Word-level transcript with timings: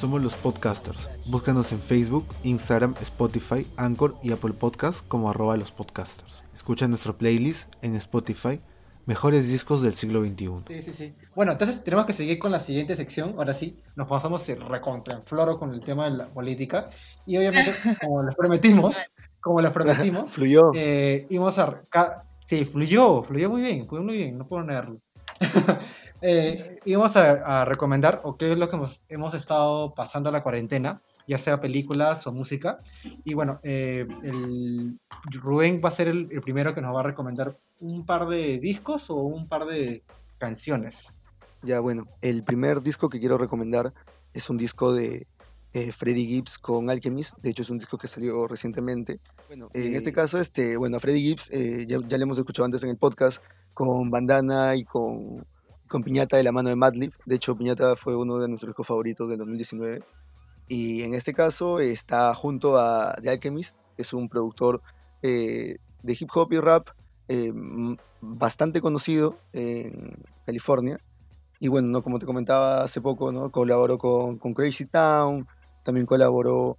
Somos 0.00 0.22
los 0.22 0.34
podcasters. 0.34 1.10
Búscanos 1.26 1.72
en 1.72 1.78
Facebook, 1.78 2.24
Instagram, 2.42 2.94
Spotify, 3.02 3.66
Anchor 3.76 4.16
y 4.22 4.32
Apple 4.32 4.54
Podcasts 4.54 5.02
como 5.06 5.28
arroba 5.28 5.58
los 5.58 5.72
podcasters. 5.72 6.42
Escucha 6.54 6.88
nuestro 6.88 7.18
playlist 7.18 7.70
en 7.82 7.96
Spotify, 7.96 8.62
Mejores 9.04 9.46
Discos 9.46 9.82
del 9.82 9.92
Siglo 9.92 10.24
XXI. 10.24 10.48
Sí, 10.68 10.82
sí, 10.82 10.94
sí. 10.94 11.14
Bueno, 11.34 11.52
entonces 11.52 11.84
tenemos 11.84 12.06
que 12.06 12.14
seguir 12.14 12.38
con 12.38 12.50
la 12.50 12.60
siguiente 12.60 12.96
sección. 12.96 13.34
Ahora 13.36 13.52
sí, 13.52 13.76
nos 13.94 14.06
pasamos 14.06 14.48
recontra 14.70 15.16
en 15.16 15.22
floro 15.24 15.58
con 15.58 15.74
el 15.74 15.82
tema 15.82 16.06
de 16.06 16.16
la 16.16 16.28
política. 16.28 16.88
Y 17.26 17.36
obviamente, 17.36 17.70
como 18.00 18.22
les 18.22 18.34
prometimos, 18.34 18.96
como 19.38 19.60
les 19.60 19.70
prometimos, 19.70 20.30
Fluyó. 20.32 20.70
eh, 20.74 21.26
íbamos 21.28 21.58
a... 21.58 21.82
Sí, 22.42 22.64
fluyó, 22.64 23.22
fluyó 23.22 23.50
muy 23.50 23.60
bien, 23.60 23.86
fluyó 23.86 24.02
muy 24.02 24.16
bien, 24.16 24.38
no 24.38 24.48
puedo 24.48 24.64
negarlo. 24.64 24.98
eh, 26.22 26.78
íbamos 26.84 27.16
a, 27.16 27.62
a 27.62 27.64
recomendar 27.64 28.20
o 28.24 28.36
qué 28.36 28.52
es 28.52 28.58
lo 28.58 28.68
que 28.68 28.76
hemos, 28.76 29.02
hemos 29.08 29.34
estado 29.34 29.94
pasando 29.94 30.30
la 30.30 30.42
cuarentena, 30.42 31.02
ya 31.26 31.38
sea 31.38 31.60
películas 31.60 32.26
o 32.26 32.32
música. 32.32 32.80
Y 33.24 33.34
bueno, 33.34 33.60
eh, 33.62 34.06
el, 34.22 34.98
Rubén 35.32 35.80
va 35.84 35.88
a 35.88 35.92
ser 35.92 36.08
el, 36.08 36.28
el 36.30 36.40
primero 36.40 36.74
que 36.74 36.80
nos 36.80 36.94
va 36.94 37.00
a 37.00 37.04
recomendar 37.04 37.58
un 37.80 38.04
par 38.04 38.26
de 38.26 38.58
discos 38.58 39.10
o 39.10 39.16
un 39.16 39.48
par 39.48 39.64
de 39.64 40.02
canciones. 40.38 41.14
Ya, 41.62 41.80
bueno, 41.80 42.06
el 42.22 42.42
primer 42.42 42.82
disco 42.82 43.08
que 43.08 43.20
quiero 43.20 43.36
recomendar 43.36 43.92
es 44.32 44.48
un 44.48 44.56
disco 44.56 44.92
de 44.92 45.26
eh, 45.72 45.92
Freddie 45.92 46.26
Gibbs 46.26 46.58
con 46.58 46.90
Alchemist. 46.90 47.36
De 47.38 47.50
hecho, 47.50 47.62
es 47.62 47.70
un 47.70 47.78
disco 47.78 47.98
que 47.98 48.08
salió 48.08 48.46
recientemente. 48.48 49.20
Bueno, 49.46 49.70
eh, 49.74 49.86
en 49.86 49.94
este 49.94 50.12
caso, 50.12 50.40
este, 50.40 50.76
bueno, 50.76 50.96
a 50.96 51.00
Freddie 51.00 51.22
Gibbs 51.22 51.50
eh, 51.50 51.86
ya, 51.86 51.96
ya 52.08 52.18
le 52.18 52.24
hemos 52.24 52.38
escuchado 52.38 52.64
antes 52.64 52.82
en 52.82 52.90
el 52.90 52.96
podcast 52.96 53.40
con 53.80 54.10
Bandana 54.10 54.76
y 54.76 54.84
con, 54.84 55.42
con 55.88 56.02
Piñata 56.02 56.36
de 56.36 56.42
la 56.42 56.52
mano 56.52 56.68
de 56.68 56.76
Madlib. 56.76 57.14
De 57.24 57.36
hecho, 57.36 57.56
Piñata 57.56 57.96
fue 57.96 58.14
uno 58.14 58.38
de 58.38 58.46
nuestros 58.46 58.68
discos 58.68 58.86
favoritos 58.86 59.26
del 59.30 59.38
2019. 59.38 60.04
Y 60.68 61.00
en 61.00 61.14
este 61.14 61.32
caso 61.32 61.78
está 61.78 62.34
junto 62.34 62.76
a 62.76 63.16
The 63.22 63.30
Alchemist, 63.30 63.78
que 63.96 64.02
es 64.02 64.12
un 64.12 64.28
productor 64.28 64.82
eh, 65.22 65.78
de 66.02 66.12
hip 66.12 66.28
hop 66.34 66.52
y 66.52 66.58
rap 66.58 66.88
eh, 67.28 67.54
bastante 68.20 68.82
conocido 68.82 69.38
en 69.54 70.12
California. 70.44 70.98
Y 71.58 71.68
bueno, 71.68 71.88
¿no? 71.88 72.02
como 72.02 72.18
te 72.18 72.26
comentaba 72.26 72.82
hace 72.82 73.00
poco, 73.00 73.32
¿no? 73.32 73.50
colaboró 73.50 73.96
con, 73.96 74.36
Crazy 74.36 74.84
Town, 74.84 75.48
también 75.84 76.04
colaboró 76.04 76.76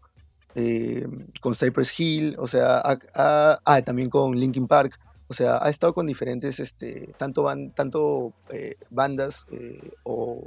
eh, 0.53 1.07
con 1.41 1.55
Cypress 1.55 1.99
Hill, 1.99 2.35
o 2.37 2.45
sea, 2.45 2.79
ah, 3.15 3.81
también 3.83 4.11
con 4.11 4.35
Linkin 4.35 4.67
Park. 4.67 4.99
O 5.31 5.33
sea, 5.33 5.63
ha 5.63 5.69
estado 5.69 5.93
con 5.93 6.07
diferentes, 6.07 6.59
este, 6.59 7.13
tanto, 7.17 7.43
ban- 7.43 7.73
tanto 7.73 8.33
eh, 8.49 8.75
bandas 8.89 9.45
eh, 9.49 9.91
o 10.03 10.45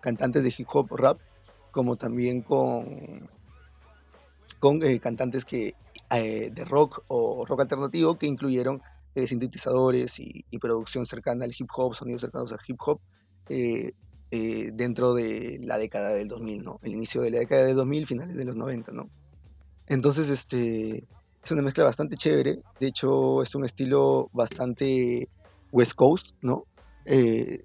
cantantes 0.00 0.42
de 0.42 0.52
hip 0.58 0.66
hop 0.72 0.90
rap, 0.90 1.20
como 1.70 1.94
también 1.94 2.42
con, 2.42 3.30
con 4.58 4.82
eh, 4.82 4.98
cantantes 4.98 5.44
que, 5.44 5.76
de 6.10 6.64
rock 6.64 7.04
o 7.06 7.46
rock 7.46 7.60
alternativo 7.60 8.18
que 8.18 8.26
incluyeron 8.26 8.82
sintetizadores 9.14 10.18
y, 10.18 10.44
y 10.50 10.58
producción 10.58 11.06
cercana 11.06 11.44
al 11.44 11.54
hip 11.56 11.68
hop, 11.76 11.94
sonidos 11.94 12.22
cercanos 12.22 12.50
al 12.50 12.58
hip 12.66 12.80
hop, 12.84 12.98
dentro 14.30 15.14
de 15.14 15.60
la 15.62 15.78
década 15.78 16.12
del 16.12 16.26
2000, 16.26 16.64
¿no? 16.64 16.80
El 16.82 16.94
inicio 16.94 17.22
de 17.22 17.30
la 17.30 17.38
década 17.38 17.66
del 17.66 17.76
2000, 17.76 18.04
finales 18.08 18.34
de 18.34 18.44
los 18.44 18.56
90, 18.56 18.90
¿no? 18.90 19.08
Entonces, 19.86 20.28
este, 20.28 21.04
es 21.44 21.52
una 21.52 21.62
mezcla 21.62 21.84
bastante 21.84 22.16
chévere. 22.16 22.58
De 22.80 22.86
hecho, 22.86 23.42
es 23.42 23.54
un 23.54 23.64
estilo 23.64 24.30
bastante 24.32 25.28
West 25.72 25.94
Coast, 25.94 26.28
¿no? 26.40 26.64
Eh, 27.04 27.64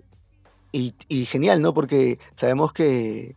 y, 0.72 1.26
genial, 1.26 1.62
¿no? 1.62 1.74
Porque 1.74 2.20
sabemos 2.36 2.74
que, 2.74 3.36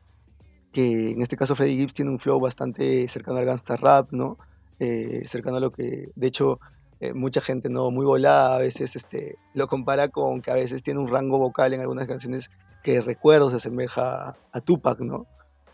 que 0.72 1.12
en 1.12 1.22
este 1.22 1.36
caso 1.36 1.56
Freddie 1.56 1.78
Gibbs 1.78 1.94
tiene 1.94 2.10
un 2.10 2.18
flow 2.18 2.40
bastante 2.40 3.08
cercano 3.08 3.38
al 3.38 3.46
gangsta 3.46 3.76
rap, 3.76 4.12
¿no? 4.12 4.36
Eh, 4.80 5.22
cercano 5.26 5.56
a 5.56 5.60
lo 5.60 5.70
que, 5.70 6.10
de 6.14 6.26
hecho, 6.26 6.58
eh, 7.00 7.14
mucha 7.14 7.40
gente 7.40 7.70
no 7.70 7.90
muy 7.90 8.04
volada 8.04 8.56
a 8.56 8.58
veces 8.58 8.96
este, 8.96 9.36
lo 9.54 9.66
compara 9.66 10.08
con 10.08 10.42
que 10.42 10.50
a 10.50 10.54
veces 10.54 10.82
tiene 10.82 11.00
un 11.00 11.08
rango 11.08 11.38
vocal 11.38 11.72
en 11.72 11.80
algunas 11.80 12.06
canciones 12.06 12.50
que 12.82 13.00
recuerdo 13.00 13.50
se 13.50 13.56
asemeja 13.56 14.36
a 14.52 14.60
Tupac, 14.60 15.00
¿no? 15.00 15.26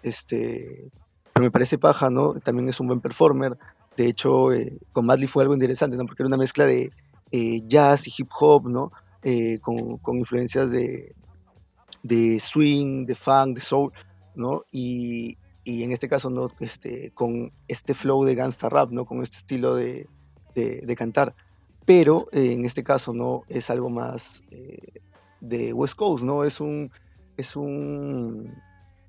Este, 0.03 0.91
pero 1.33 1.45
me 1.45 1.51
parece 1.51 1.79
paja, 1.79 2.11
¿no? 2.11 2.35
También 2.35 2.69
es 2.69 2.79
un 2.81 2.89
buen 2.89 3.01
performer. 3.01 3.57
De 3.99 4.07
hecho, 4.07 4.53
eh, 4.53 4.79
con 4.93 5.07
Madley 5.07 5.27
fue 5.27 5.43
algo 5.43 5.55
interesante, 5.55 5.97
¿no? 5.97 6.07
Porque 6.07 6.23
era 6.23 6.29
una 6.29 6.37
mezcla 6.37 6.65
de 6.65 6.93
eh, 7.33 7.61
jazz 7.67 8.07
y 8.07 8.13
hip 8.17 8.29
hop, 8.39 8.69
¿no? 8.69 8.93
Eh, 9.25 9.59
con, 9.59 9.99
con 9.99 10.19
influencias 10.19 10.71
de, 10.71 11.17
de 12.05 12.39
swing, 12.39 13.07
de 13.07 13.17
funk, 13.17 13.57
de 13.57 13.61
soul, 13.61 13.93
¿no? 14.37 14.63
Y, 14.71 15.37
y 15.65 15.83
en 15.83 15.91
este 15.91 16.09
caso, 16.09 16.31
¿no? 16.31 16.47
Este, 16.61 17.11
con 17.11 17.51
este 17.67 17.93
flow 17.93 18.23
de 18.23 18.37
gangsta 18.37 18.69
rap, 18.69 18.93
¿no? 18.93 19.05
Con 19.05 19.21
este 19.21 19.39
estilo 19.39 19.75
de, 19.75 20.07
de, 20.55 20.95
cantar. 20.95 21.35
Pero 21.85 22.29
en 22.31 22.65
este 22.67 22.85
caso, 22.85 23.13
¿no? 23.13 23.43
Es 23.49 23.69
algo 23.69 23.91
más 23.91 24.45
de 25.41 25.73
West 25.73 25.97
Coast, 25.97 26.23
¿no? 26.23 26.45
Es 26.45 26.61
un, 26.61 26.93
es 27.37 27.57
un, 27.57 28.55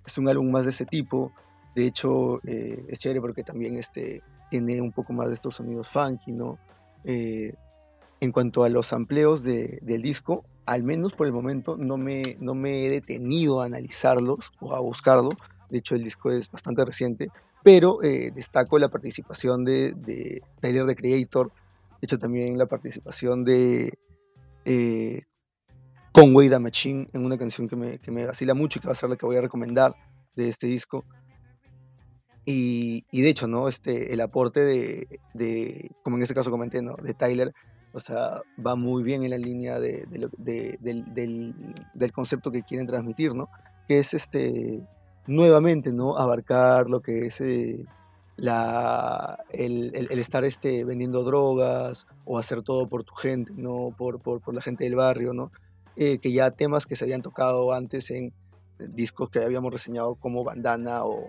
es 0.04 0.18
un 0.18 0.28
álbum 0.28 0.50
más 0.50 0.66
de 0.66 0.72
ese 0.72 0.86
tipo. 0.88 1.32
De 1.76 1.86
hecho, 1.86 2.42
es 2.44 2.98
chévere 2.98 3.22
porque 3.22 3.44
también 3.44 3.76
este, 3.76 4.24
tiene 4.50 4.82
un 4.82 4.92
poco 4.92 5.14
más 5.14 5.28
de 5.28 5.34
estos 5.34 5.56
sonidos 5.56 5.88
funky, 5.88 6.32
¿no? 6.32 6.58
Eh, 7.04 7.54
en 8.22 8.32
cuanto 8.32 8.64
a 8.64 8.70
los 8.70 8.92
amplios 8.92 9.44
de, 9.44 9.80
del 9.82 10.02
disco, 10.02 10.44
al 10.66 10.84
menos 10.84 11.14
por 11.14 11.26
el 11.26 11.34
momento 11.34 11.78
no 11.78 11.98
me, 11.98 12.38
no 12.40 12.54
me 12.54 12.86
he 12.86 12.90
detenido 12.90 13.62
a 13.62 13.66
analizarlos 13.66 14.52
o 14.60 14.76
a 14.76 14.80
buscarlo. 14.80 15.30
De 15.70 15.80
hecho, 15.80 15.96
el 15.96 16.04
disco 16.04 16.32
es 16.32 16.52
bastante 16.52 16.84
reciente, 16.84 17.30
pero 17.64 18.04
eh, 18.04 18.32
destaco 18.36 18.78
la 18.78 18.90
participación 18.90 19.64
de, 19.64 19.94
de 19.94 20.42
Tyler, 20.62 20.86
the 20.86 20.96
Creator. 20.96 21.48
De 21.48 22.06
hecho, 22.06 22.18
también 22.18 22.58
la 22.58 22.66
participación 22.66 23.46
de 23.46 23.98
eh, 24.66 25.24
Conway 26.12 26.50
the 26.50 26.60
Machine 26.60 27.10
en 27.14 27.26
una 27.26 27.38
canción 27.38 27.68
que 27.68 27.76
me, 27.76 28.00
que 28.00 28.12
me 28.12 28.26
vacila 28.26 28.54
mucho 28.54 28.80
y 28.80 28.82
que 28.82 28.88
va 28.88 28.94
a 28.94 28.96
ser 28.96 29.10
la 29.10 29.16
que 29.16 29.26
voy 29.26 29.38
a 29.38 29.42
recomendar 29.42 29.96
de 30.36 30.50
este 30.50 30.68
disco. 30.68 31.06
Y, 32.52 33.06
y 33.12 33.22
de 33.22 33.30
hecho, 33.30 33.48
¿no? 33.48 33.68
Este, 33.68 34.12
el 34.12 34.22
aporte 34.22 34.62
de, 34.64 35.92
como 36.02 36.16
en 36.18 36.24
este 36.24 36.34
caso 36.34 36.50
comenté, 36.50 36.82
¿no? 36.82 36.96
De 36.96 37.14
Tyler, 37.14 37.54
o 37.94 38.00
sea, 38.00 38.42
va 38.66 38.76
muy 38.76 39.04
bien 39.04 39.24
en 39.24 39.30
la 39.30 39.38
línea 39.38 39.80
de, 39.80 40.04
de 40.40 40.76
del, 40.80 41.14
del- 41.14 42.12
concepto 42.12 42.50
que 42.52 42.64
quieren 42.64 42.88
transmitir, 42.88 43.36
¿no? 43.36 43.50
Que 43.88 44.00
es 44.00 44.16
este, 44.16 44.82
nuevamente, 45.28 45.94
¿no? 45.94 46.18
Abarcar 46.18 46.90
lo 46.90 47.02
que 47.02 47.28
es 47.28 47.40
eh, 47.42 47.86
la, 48.36 49.38
el, 49.52 49.94
estar 50.10 50.44
este, 50.44 50.86
vendiendo 50.86 51.24
drogas 51.24 52.08
o 52.26 52.40
hacer 52.40 52.64
todo 52.64 52.90
por 52.90 53.04
tu 53.04 53.14
gente, 53.14 53.52
¿no? 53.56 53.94
Por, 53.96 54.20
por, 54.22 54.42
por 54.42 54.56
la 54.56 54.62
gente 54.62 54.86
del 54.86 54.96
barrio, 54.96 55.34
¿no? 55.34 55.52
Eh, 55.98 56.18
que 56.18 56.32
ya 56.32 56.50
temas 56.50 56.88
que 56.88 56.96
se 56.96 57.04
habían 57.04 57.22
tocado 57.22 57.74
antes 57.74 58.10
en 58.10 58.34
discos 58.80 59.30
que 59.30 59.38
habíamos 59.38 59.72
reseñado 59.72 60.16
como 60.16 60.44
Bandana 60.44 61.06
o, 61.06 61.28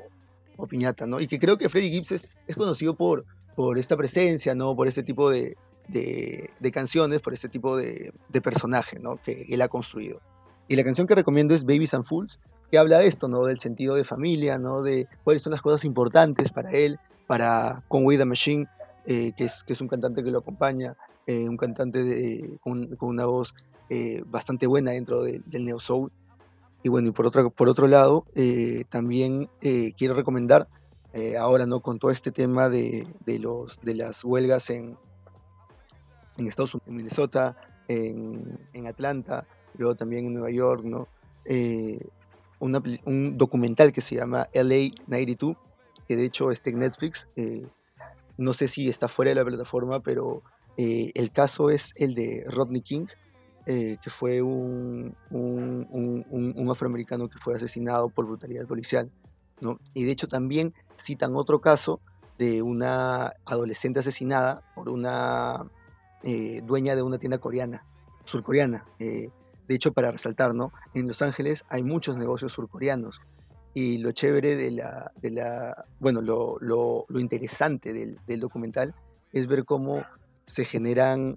o 0.60 0.66
Piñata, 0.66 1.06
¿no? 1.06 1.20
Y 1.20 1.26
que 1.26 1.38
creo 1.38 1.56
que 1.58 1.68
Freddie 1.68 1.90
Gibbs 1.90 2.12
es, 2.12 2.30
es 2.46 2.56
conocido 2.56 2.94
por, 2.94 3.24
por 3.56 3.78
esta 3.78 3.96
presencia, 3.96 4.54
¿no? 4.54 4.76
Por 4.76 4.86
este 4.88 5.02
tipo 5.02 5.30
de, 5.30 5.56
de, 5.88 6.50
de 6.60 6.70
canciones, 6.72 7.20
por 7.20 7.32
este 7.32 7.48
tipo 7.48 7.76
de, 7.76 8.12
de 8.28 8.40
personaje, 8.40 8.98
¿no? 8.98 9.16
Que 9.22 9.46
él 9.48 9.62
ha 9.62 9.68
construido. 9.68 10.20
Y 10.68 10.76
la 10.76 10.84
canción 10.84 11.06
que 11.06 11.14
recomiendo 11.14 11.54
es 11.54 11.64
Babies 11.64 11.94
and 11.94 12.04
Fools, 12.04 12.38
que 12.70 12.78
habla 12.78 12.98
de 12.98 13.06
esto, 13.08 13.26
¿no? 13.28 13.44
Del 13.44 13.58
sentido 13.58 13.96
de 13.96 14.04
familia, 14.04 14.58
¿no? 14.58 14.82
De 14.82 15.08
cuáles 15.24 15.42
son 15.42 15.50
las 15.52 15.62
cosas 15.62 15.84
importantes 15.84 16.52
para 16.52 16.70
él, 16.70 16.98
para 17.26 17.82
Conway 17.88 18.18
the 18.18 18.24
Machine, 18.24 18.66
eh, 19.06 19.32
que, 19.36 19.44
es, 19.44 19.64
que 19.64 19.72
es 19.72 19.80
un 19.80 19.88
cantante 19.88 20.22
que 20.22 20.30
lo 20.30 20.38
acompaña, 20.38 20.96
eh, 21.26 21.48
un 21.48 21.56
cantante 21.56 22.04
de, 22.04 22.58
con, 22.62 22.94
con 22.96 23.08
una 23.08 23.26
voz 23.26 23.54
eh, 23.88 24.22
bastante 24.26 24.66
buena 24.68 24.92
dentro 24.92 25.22
de- 25.22 25.42
del 25.46 25.64
neo 25.64 25.80
soul. 25.80 26.12
Y 26.82 26.88
bueno, 26.88 27.08
y 27.08 27.12
por 27.12 27.26
otro, 27.26 27.50
por 27.50 27.68
otro 27.68 27.86
lado, 27.86 28.24
eh, 28.34 28.84
también 28.88 29.50
eh, 29.60 29.92
quiero 29.96 30.14
recomendar, 30.14 30.68
eh, 31.12 31.36
ahora 31.36 31.66
no 31.66 31.80
con 31.80 31.98
todo 31.98 32.10
este 32.10 32.30
tema 32.30 32.68
de, 32.68 33.06
de 33.26 33.38
los, 33.38 33.80
de 33.82 33.94
las 33.94 34.24
huelgas 34.24 34.70
en, 34.70 34.96
en 36.38 36.46
Estados 36.46 36.74
Unidos, 36.74 36.88
en 36.88 36.96
Minnesota, 36.96 37.56
en, 37.88 38.58
en 38.72 38.86
Atlanta, 38.86 39.46
luego 39.76 39.94
también 39.94 40.26
en 40.26 40.34
Nueva 40.34 40.50
York, 40.50 40.84
¿no? 40.84 41.08
Eh, 41.44 42.00
un 42.60 43.38
documental 43.38 43.90
que 43.90 44.02
se 44.02 44.16
llama 44.16 44.48
LA 44.52 44.90
92, 45.06 45.56
que 46.06 46.16
de 46.16 46.26
hecho 46.26 46.50
está 46.50 46.68
en 46.68 46.80
Netflix. 46.80 47.26
no 48.36 48.52
sé 48.52 48.68
si 48.68 48.86
está 48.90 49.08
fuera 49.08 49.30
de 49.30 49.36
la 49.36 49.44
plataforma, 49.46 50.00
pero 50.00 50.42
el 50.76 51.30
caso 51.30 51.70
es 51.70 51.94
el 51.96 52.14
de 52.14 52.44
Rodney 52.46 52.82
King, 52.82 53.06
eh, 53.72 53.98
que 54.02 54.10
fue 54.10 54.42
un, 54.42 55.14
un- 55.30 56.68
afroamericano 56.70 57.28
que 57.28 57.38
fue 57.38 57.54
asesinado 57.54 58.08
por 58.08 58.26
brutalidad 58.26 58.66
policial. 58.66 59.10
¿no? 59.60 59.78
Y 59.94 60.04
de 60.04 60.12
hecho 60.12 60.26
también 60.26 60.72
citan 60.98 61.36
otro 61.36 61.60
caso 61.60 62.00
de 62.38 62.62
una 62.62 63.32
adolescente 63.44 64.00
asesinada 64.00 64.62
por 64.74 64.88
una 64.88 65.64
eh, 66.22 66.60
dueña 66.64 66.96
de 66.96 67.02
una 67.02 67.18
tienda 67.18 67.38
coreana, 67.38 67.84
surcoreana. 68.24 68.84
eh, 68.98 69.28
de 69.68 69.74
hecho, 69.76 69.92
para 69.92 70.10
resaltar, 70.10 70.52
¿no? 70.52 70.72
En 70.94 71.06
Los 71.06 71.22
Ángeles 71.22 71.64
hay 71.68 71.84
muchos 71.84 72.16
negocios 72.16 72.52
surcoreanos 72.52 73.20
Y 73.72 73.98
lo 73.98 74.10
chévere 74.10 74.56
de 74.56 74.72
la, 74.72 75.12
de 75.22 75.30
la 75.30 75.84
bueno, 76.00 76.20
lo, 76.22 76.56
lo, 76.60 77.04
lo 77.08 77.20
interesante 77.20 77.92
del, 77.92 78.18
del, 78.26 78.40
documental 78.40 78.94
es 79.32 79.46
ver 79.46 79.64
cómo 79.64 80.02
se 80.44 80.64
generan 80.64 81.36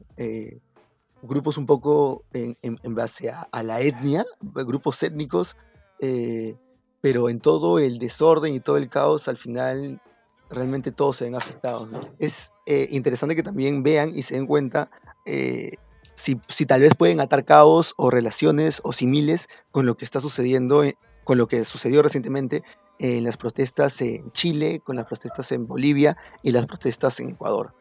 grupos 1.24 1.58
un 1.58 1.66
poco 1.66 2.26
en, 2.34 2.58
en, 2.62 2.96
base 2.96 3.30
a, 3.30 3.64
la 3.64 3.80
etnia, 3.80 4.26
grupos 4.42 5.02
étnicos, 5.04 5.56
eh, 6.00 6.56
pero 7.02 7.30
en 7.30 7.40
todo 7.40 7.80
el 7.80 7.98
desorden 7.98 8.54
y 8.54 8.60
todo 8.60 8.78
el 8.78 8.90
caos, 8.90 9.28
al 9.28 9.38
final 9.38 10.02
realmente 10.50 10.92
todos 10.92 11.18
se 11.18 11.26
ven 11.26 11.36
afectados. 11.36 11.90
Es 12.20 12.54
eh, 12.66 12.88
interesante 12.92 13.36
que 13.36 13.44
también 13.44 13.84
vean 13.84 14.12
y 14.14 14.24
se 14.24 14.36
den 14.36 14.48
cuenta 14.48 14.92
eh, 15.26 15.78
si, 16.16 16.36
tal 16.66 16.82
vez 16.82 16.94
pueden 16.96 17.22
atar 17.22 17.46
caos 17.46 17.94
o 17.98 18.10
relaciones 18.10 18.82
o 18.84 18.94
similes 18.94 19.48
con 19.72 19.86
lo 19.86 19.96
que 19.96 20.06
está 20.06 20.20
sucediendo, 20.20 20.84
con 21.24 21.38
lo 21.38 21.48
que 21.48 21.64
sucedió 21.66 22.04
recientemente 22.04 22.64
en 23.00 23.24
las 23.24 23.38
protestas 23.38 24.00
en 24.02 24.32
Chile, 24.34 24.82
con 24.84 24.96
las 24.96 25.06
protestas 25.06 25.52
en 25.52 25.68
Bolivia 25.68 26.18
y 26.44 26.52
las 26.52 26.66
protestas 26.66 27.20
en 27.20 27.30
Ecuador. 27.30 27.74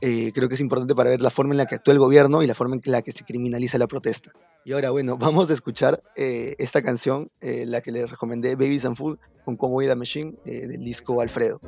Eh, 0.00 0.32
creo 0.32 0.48
que 0.48 0.54
es 0.54 0.60
importante 0.60 0.94
para 0.94 1.10
ver 1.10 1.22
la 1.22 1.30
forma 1.30 1.54
en 1.54 1.58
la 1.58 1.66
que 1.66 1.76
actúa 1.76 1.92
el 1.92 2.00
gobierno 2.00 2.42
y 2.42 2.46
la 2.46 2.54
forma 2.54 2.76
en 2.76 2.82
la 2.84 3.02
que 3.02 3.12
se 3.12 3.24
criminaliza 3.24 3.78
la 3.78 3.86
protesta. 3.86 4.32
Y 4.64 4.72
ahora, 4.72 4.90
bueno, 4.90 5.16
vamos 5.18 5.50
a 5.50 5.52
escuchar 5.52 6.02
eh, 6.16 6.54
esta 6.58 6.82
canción, 6.82 7.30
eh, 7.40 7.64
la 7.66 7.80
que 7.80 7.92
les 7.92 8.10
recomendé, 8.10 8.54
Babies 8.56 8.84
and 8.84 8.96
Food, 8.96 9.18
con 9.44 9.56
Conway 9.56 9.86
the 9.86 9.96
Machine, 9.96 10.34
del 10.44 10.80
disco 10.80 11.20
Alfredo. 11.20 11.60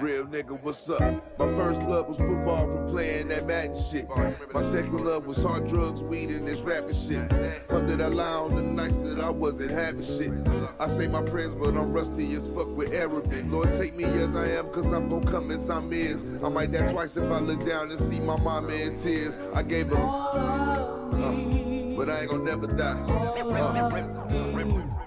Real 0.00 0.24
nigga, 0.24 0.58
what's 0.62 0.88
up? 0.88 1.00
My 1.38 1.46
first 1.48 1.82
love 1.82 2.08
was 2.08 2.16
football 2.16 2.70
from 2.70 2.86
playing 2.88 3.28
that 3.28 3.46
Madden 3.46 3.76
shit. 3.76 4.08
My 4.54 4.62
second 4.62 5.04
love 5.04 5.26
was 5.26 5.42
hard 5.42 5.68
drugs, 5.68 6.02
weed, 6.02 6.30
and 6.30 6.48
this 6.48 6.62
rapping 6.62 6.94
shit. 6.94 7.30
Under 7.68 7.96
that 7.96 8.00
I 8.00 8.08
lie 8.08 8.24
on 8.24 8.54
the 8.54 8.62
nights 8.62 9.00
that 9.00 9.20
I 9.20 9.28
wasn't 9.28 9.72
having 9.72 10.02
shit. 10.02 10.32
I 10.78 10.86
say 10.86 11.06
my 11.06 11.22
prayers, 11.22 11.54
but 11.54 11.76
I'm 11.76 11.92
rusty 11.92 12.32
as 12.34 12.48
fuck 12.48 12.74
with 12.76 12.94
Arabic. 12.94 13.44
Lord, 13.48 13.72
take 13.72 13.94
me 13.94 14.04
as 14.04 14.34
I 14.34 14.46
am, 14.52 14.70
cause 14.70 14.90
I'm 14.92 15.10
gonna 15.10 15.30
come 15.30 15.50
as 15.50 15.68
I'm 15.68 15.92
is. 15.92 16.24
I 16.42 16.48
might 16.48 16.72
die 16.72 16.90
twice 16.90 17.16
if 17.16 17.30
I 17.30 17.38
look 17.38 17.66
down 17.66 17.90
and 17.90 18.00
see 18.00 18.20
my 18.20 18.36
mama 18.36 18.72
in 18.72 18.96
tears. 18.96 19.36
I 19.52 19.62
gave 19.62 19.88
her, 19.88 19.98
uh, 19.98 21.59
but 22.00 22.08
I 22.08 22.20
ain't 22.20 22.30
gonna 22.30 22.44
never 22.44 22.66
die. 22.66 22.98
Uh, 23.02 23.90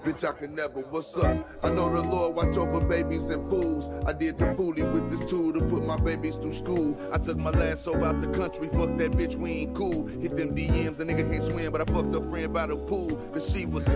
Bitch, 0.04 0.22
I 0.22 0.30
can 0.30 0.54
never. 0.54 0.80
What's 0.80 1.16
up? 1.16 1.48
I 1.64 1.70
know 1.70 1.92
the 1.92 2.02
Lord 2.02 2.36
watch 2.36 2.56
over 2.56 2.78
babies 2.78 3.30
and 3.30 3.50
fools. 3.50 3.88
I 4.06 4.12
did 4.12 4.38
the 4.38 4.44
foolie 4.54 4.88
with 4.92 5.10
this 5.10 5.28
tool 5.28 5.52
to 5.54 5.60
put 5.60 5.84
my 5.84 5.96
babies 5.96 6.36
through 6.36 6.52
school. 6.52 6.96
I 7.12 7.18
took 7.18 7.36
my 7.36 7.50
last 7.50 7.82
soul 7.82 8.04
out 8.04 8.20
the 8.20 8.28
country. 8.28 8.68
Fuck 8.68 8.96
that 8.98 9.10
bitch, 9.10 9.34
we 9.34 9.50
ain't 9.50 9.74
cool. 9.74 10.06
Hit 10.06 10.36
them 10.36 10.54
DMs, 10.54 11.00
a 11.00 11.04
nigga 11.04 11.28
can't 11.28 11.42
swim, 11.42 11.72
but 11.72 11.80
I 11.80 11.92
fucked 11.92 12.14
a 12.14 12.20
friend 12.20 12.54
by 12.54 12.66
the 12.66 12.76
pool. 12.76 13.16
Cause 13.32 13.52
she 13.52 13.66
was 13.66 13.86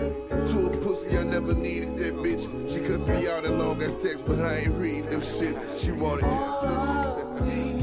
too 0.51 0.67
a 0.67 0.77
pussy, 0.83 1.17
I 1.17 1.23
never 1.23 1.53
needed 1.53 1.97
that 1.99 2.15
bitch. 2.15 2.43
She 2.73 2.81
cussed 2.81 3.07
me 3.07 3.29
out 3.29 3.45
in 3.45 3.59
long 3.59 3.81
ass 3.81 3.95
text, 3.95 4.25
but 4.25 4.41
I 4.41 4.57
ain't 4.57 4.73
read 4.73 5.05
them 5.05 5.21
shits. 5.21 5.81
She 5.81 5.93
wanted 5.93 7.75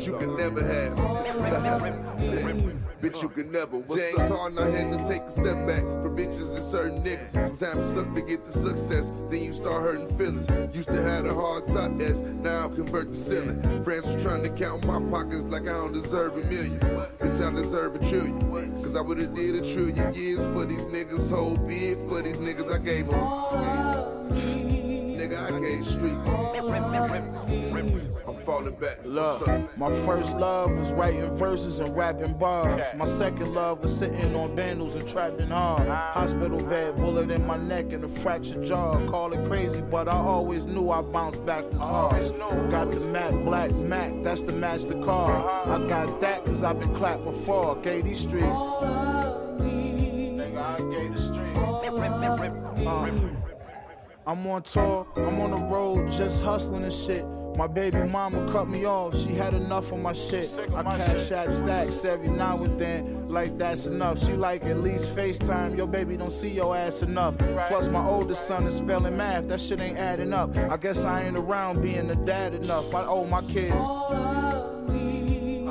but 0.00 0.06
you 0.06 0.18
can 0.18 0.36
never 0.36 0.64
have. 0.64 0.96
bitch, 3.02 3.22
you 3.22 3.28
can 3.28 3.52
never. 3.52 3.78
What's 3.78 4.14
James 4.14 4.28
Harden, 4.28 4.58
I 4.58 4.70
had 4.70 4.98
to 4.98 5.08
take 5.08 5.22
a 5.22 5.30
step 5.30 5.66
back 5.66 5.82
from 6.02 6.16
bitches 6.16 6.54
and 6.54 6.64
certain 6.64 7.04
niggas. 7.04 7.46
Sometimes 7.46 7.88
it 7.88 7.92
suck 7.92 8.14
to 8.14 8.22
get 8.22 8.44
the 8.44 8.52
success, 8.52 9.12
then 9.30 9.42
you 9.42 9.52
start 9.52 9.82
hurting 9.82 10.16
feelings. 10.16 10.48
Used 10.74 10.90
to 10.90 11.02
have 11.02 11.26
a 11.26 11.34
hard 11.34 11.66
top 11.66 12.00
S, 12.00 12.22
now 12.22 12.66
I'm 12.66 12.74
convert 12.74 13.12
to 13.12 13.16
ceiling. 13.16 13.60
Friends 13.84 14.12
was 14.12 14.22
trying 14.22 14.42
to 14.42 14.50
count 14.50 14.86
my 14.86 15.00
pockets 15.10 15.44
like 15.46 15.62
I 15.62 15.72
don't 15.72 15.92
deserve 15.92 16.34
a 16.34 16.44
million. 16.46 16.78
Bitch, 16.78 17.46
I 17.46 17.54
deserve 17.54 17.96
a 17.96 17.98
trillion. 17.98 18.40
Cause 18.82 18.96
I 18.96 19.02
would've 19.02 19.34
did 19.34 19.56
a 19.56 19.74
trillion 19.74 20.14
years 20.14 20.46
for 20.46 20.64
these 20.64 20.86
niggas. 20.88 21.30
Whole 21.30 21.58
big 21.58 21.98
for 22.08 22.22
these 22.22 22.38
niggas 22.38 22.72
I 22.72 22.78
gave 22.78 23.08
them. 23.08 23.20
Oh, 23.20 24.89
Nigga, 25.30 25.56
I 25.56 25.60
gave 25.60 25.78
the 25.78 25.84
street. 25.84 26.16
I'm 28.26 28.36
falling 28.44 28.74
back. 28.74 28.98
Look, 29.04 29.46
my 29.76 29.92
first 30.04 30.36
love 30.36 30.72
was 30.76 30.92
writing 30.92 31.30
verses 31.36 31.78
and 31.78 31.96
rapping 31.96 32.34
bars. 32.34 32.84
My 32.96 33.04
second 33.04 33.54
love 33.54 33.80
was 33.80 33.96
sitting 33.96 34.34
on 34.34 34.56
bandals 34.56 34.96
and 34.96 35.08
trapping 35.08 35.48
hard. 35.48 35.86
Hospital 35.88 36.60
bed, 36.64 36.96
bullet 36.96 37.30
in 37.30 37.46
my 37.46 37.56
neck 37.56 37.92
and 37.92 38.02
a 38.04 38.08
fractured 38.08 38.64
jaw. 38.64 38.98
Call 39.06 39.32
it 39.32 39.46
crazy, 39.46 39.80
but 39.80 40.08
I 40.08 40.16
always 40.16 40.66
knew 40.66 40.90
I 40.90 41.00
bounced 41.02 41.46
back 41.46 41.70
this 41.70 41.80
hard. 41.80 42.36
Got 42.70 42.90
the 42.90 43.00
matte 43.00 43.44
black 43.44 43.70
Mac, 43.72 44.12
that's 44.22 44.42
the 44.42 44.52
match 44.52 44.82
the 44.82 45.00
car. 45.02 45.30
I 45.66 45.78
got 45.86 46.20
that 46.20 46.44
cause 46.44 46.62
I've 46.64 46.78
been 46.80 46.94
clapped 46.94 47.24
before. 47.24 47.76
Gave 47.76 48.04
these 48.04 48.20
streets. 48.20 48.44
Nigga, 49.58 50.58
I 50.58 50.76
gave 50.90 51.14
the 51.14 51.22
streets. 51.22 51.58
Uh, 52.86 53.39
I'm 54.26 54.46
on 54.46 54.62
tour, 54.62 55.06
I'm 55.16 55.40
on 55.40 55.50
the 55.52 55.56
road, 55.56 56.10
just 56.12 56.42
hustling 56.42 56.84
and 56.84 56.92
shit. 56.92 57.24
My 57.56 57.66
baby 57.66 57.98
mama 58.04 58.46
cut 58.52 58.68
me 58.68 58.84
off, 58.84 59.16
she 59.16 59.30
had 59.30 59.54
enough 59.54 59.90
of 59.92 59.98
my 59.98 60.12
shit. 60.12 60.50
I 60.74 60.82
cash 60.82 61.32
out 61.32 61.56
stacks 61.56 62.04
every 62.04 62.28
now 62.28 62.62
and 62.62 62.78
then, 62.78 63.28
like 63.28 63.58
that's 63.58 63.86
enough. 63.86 64.18
She 64.24 64.32
like 64.32 64.64
at 64.64 64.80
least 64.80 65.06
FaceTime, 65.16 65.76
your 65.76 65.86
baby 65.86 66.16
don't 66.16 66.30
see 66.32 66.50
your 66.50 66.76
ass 66.76 67.02
enough. 67.02 67.38
Plus, 67.68 67.88
my 67.88 68.04
oldest 68.04 68.46
son 68.46 68.66
is 68.66 68.78
failing 68.80 69.16
math, 69.16 69.48
that 69.48 69.60
shit 69.60 69.80
ain't 69.80 69.98
adding 69.98 70.32
up. 70.32 70.56
I 70.56 70.76
guess 70.76 71.02
I 71.02 71.22
ain't 71.24 71.36
around 71.36 71.82
being 71.82 72.10
a 72.10 72.14
dad 72.14 72.54
enough. 72.54 72.94
I 72.94 73.04
owe 73.04 73.24
my 73.24 73.42
kids. 73.42 73.74
I 73.74 73.86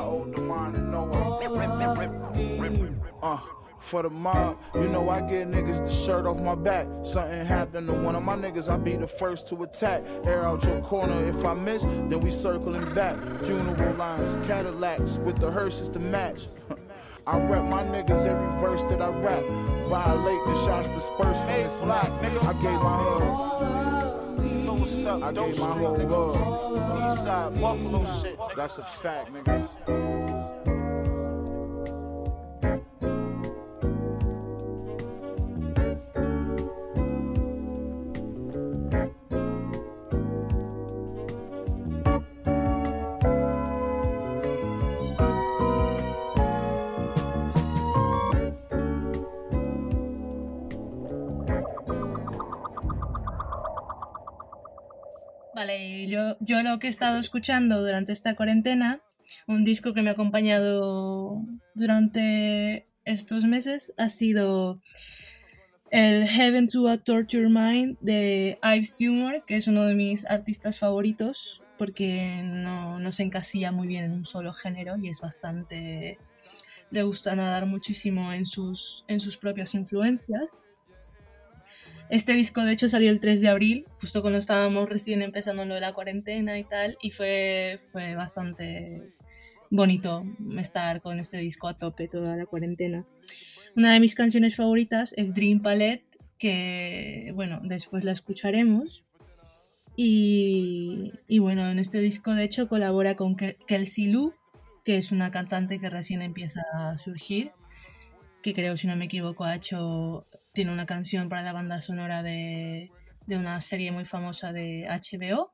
owe 0.02 0.26
Demond 0.36 0.76
and 0.76 0.92
Noah. 0.92 1.40
Uh 3.22 3.59
for 3.90 4.04
the 4.04 4.10
mob. 4.10 4.58
You 4.76 4.88
know 4.88 5.10
I 5.10 5.20
get 5.22 5.48
niggas 5.48 5.84
the 5.84 5.92
shirt 5.92 6.28
off 6.28 6.40
my 6.40 6.54
back. 6.54 6.88
Something 7.02 7.44
happened 7.44 7.88
to 7.88 7.94
one 7.94 8.16
of 8.16 8.24
my 8.24 8.36
niggas, 8.36 8.70
I'll 8.70 8.78
be 8.78 8.96
the 8.96 9.08
first 9.08 9.48
to 9.48 9.64
attack. 9.64 10.04
Air 10.26 10.46
out 10.46 10.64
your 10.64 10.80
corner. 10.82 11.28
If 11.28 11.44
I 11.44 11.56
miss, 11.56 11.86
then 11.86 12.22
we 12.22 12.30
circling 12.30 12.94
back. 12.94 13.18
Funeral 13.42 13.96
lines, 13.96 14.36
Cadillacs 14.48 15.18
with 15.18 15.40
the 15.40 15.52
hearses 15.52 15.90
to 15.90 16.00
match. 16.00 16.48
I 17.28 17.40
rep 17.40 17.64
my 17.66 17.84
niggas 17.84 18.26
every 18.26 18.62
verse 18.62 18.84
that 18.86 19.02
I 19.02 19.10
rap. 19.10 19.44
Violate 19.88 20.46
the 20.46 20.66
shots 20.66 20.90
dispersed 20.90 21.42
from 21.44 21.64
this 21.64 21.82
map. 21.82 22.10
I 22.22 22.54
gave 22.54 22.80
my 22.80 22.98
hood. 22.98 23.50
I 25.24 25.32
gave 25.32 25.58
my 25.58 25.78
whole. 25.78 25.98
Eastside 25.98 27.60
Buffalo 27.60 28.22
shit. 28.22 28.38
That's 28.56 28.78
a 28.78 28.84
fact, 28.84 29.34
nigga. 29.34 30.19
Yo, 56.10 56.38
yo 56.40 56.62
lo 56.64 56.80
que 56.80 56.88
he 56.88 56.90
estado 56.90 57.20
escuchando 57.20 57.82
durante 57.82 58.12
esta 58.12 58.36
cuarentena, 58.36 59.02
un 59.48 59.64
disco 59.64 59.94
que 59.94 60.02
me 60.02 60.10
ha 60.10 60.14
acompañado 60.14 61.44
durante 61.76 62.88
estos 63.06 63.46
meses, 63.46 63.94
ha 63.98 64.10
sido 64.10 64.82
el 65.92 66.28
Heaven 66.28 66.68
to 66.68 66.88
a 66.88 66.98
Torture 66.98 67.50
Mind 67.50 67.98
de 68.02 68.60
Ives 68.64 68.96
Tumor, 68.96 69.44
que 69.46 69.56
es 69.56 69.68
uno 69.68 69.86
de 69.86 69.96
mis 69.96 70.26
artistas 70.26 70.78
favoritos, 70.78 71.62
porque 71.78 72.42
no, 72.44 73.00
no 73.00 73.12
se 73.12 73.24
encasilla 73.24 73.72
muy 73.72 73.88
bien 73.88 74.06
en 74.06 74.12
un 74.12 74.26
solo 74.26 74.54
género 74.54 74.98
y 74.98 75.10
es 75.10 75.22
bastante... 75.22 76.18
le 76.92 77.04
gusta 77.04 77.36
nadar 77.36 77.66
muchísimo 77.66 78.34
en 78.34 78.46
sus, 78.46 79.06
en 79.08 79.20
sus 79.20 79.38
propias 79.38 79.74
influencias. 79.74 80.60
Este 82.10 82.34
disco 82.34 82.64
de 82.64 82.74
hecho 82.74 82.88
salió 82.88 83.12
el 83.12 83.20
3 83.20 83.40
de 83.42 83.50
abril, 83.50 83.86
justo 84.02 84.22
cuando 84.22 84.40
estábamos 84.40 84.90
recién 84.90 85.22
empezando 85.22 85.64
lo 85.66 85.76
de 85.76 85.82
la 85.82 85.94
cuarentena 85.94 86.58
y 86.58 86.64
tal, 86.64 86.98
y 87.02 87.12
fue, 87.12 87.80
fue 87.92 88.16
bastante 88.16 89.14
bonito 89.70 90.26
estar 90.58 91.02
con 91.02 91.20
este 91.20 91.38
disco 91.38 91.68
a 91.68 91.78
tope 91.78 92.08
toda 92.08 92.36
la 92.36 92.48
cuarentena. 92.48 93.06
Una 93.76 93.94
de 93.94 94.00
mis 94.00 94.16
canciones 94.16 94.56
favoritas 94.56 95.14
es 95.18 95.36
Dream 95.36 95.62
Palette, 95.62 96.06
que 96.40 97.32
bueno, 97.36 97.62
después 97.64 98.04
la 98.04 98.12
escucharemos. 98.12 99.06
Y, 99.96 101.12
y 101.28 101.40
bueno, 101.40 101.70
en 101.70 101.78
este 101.78 102.00
disco 102.00 102.34
de 102.34 102.46
hecho 102.46 102.70
colabora 102.70 103.16
con 103.16 103.36
Kelsey 103.36 104.08
Lou, 104.08 104.34
que 104.84 104.98
es 104.98 105.12
una 105.12 105.30
cantante 105.30 105.80
que 105.80 105.90
recién 105.90 106.22
empieza 106.22 106.62
a 106.74 106.98
surgir 106.98 107.52
que 108.42 108.54
creo, 108.54 108.78
si 108.78 108.88
no 108.88 108.96
me 108.96 109.06
equivoco, 109.06 109.44
ha 109.44 109.56
hecho, 109.56 110.26
tiene 110.54 110.72
una 110.72 110.86
canción 110.86 111.30
para 111.30 111.44
la 111.44 111.54
banda 111.54 111.82
sonora 111.82 112.24
de, 112.24 112.92
de 113.28 113.38
una 113.38 113.62
serie 113.62 113.92
muy 113.92 114.06
famosa 114.06 114.52
de 114.52 114.88
HBO, 114.90 115.52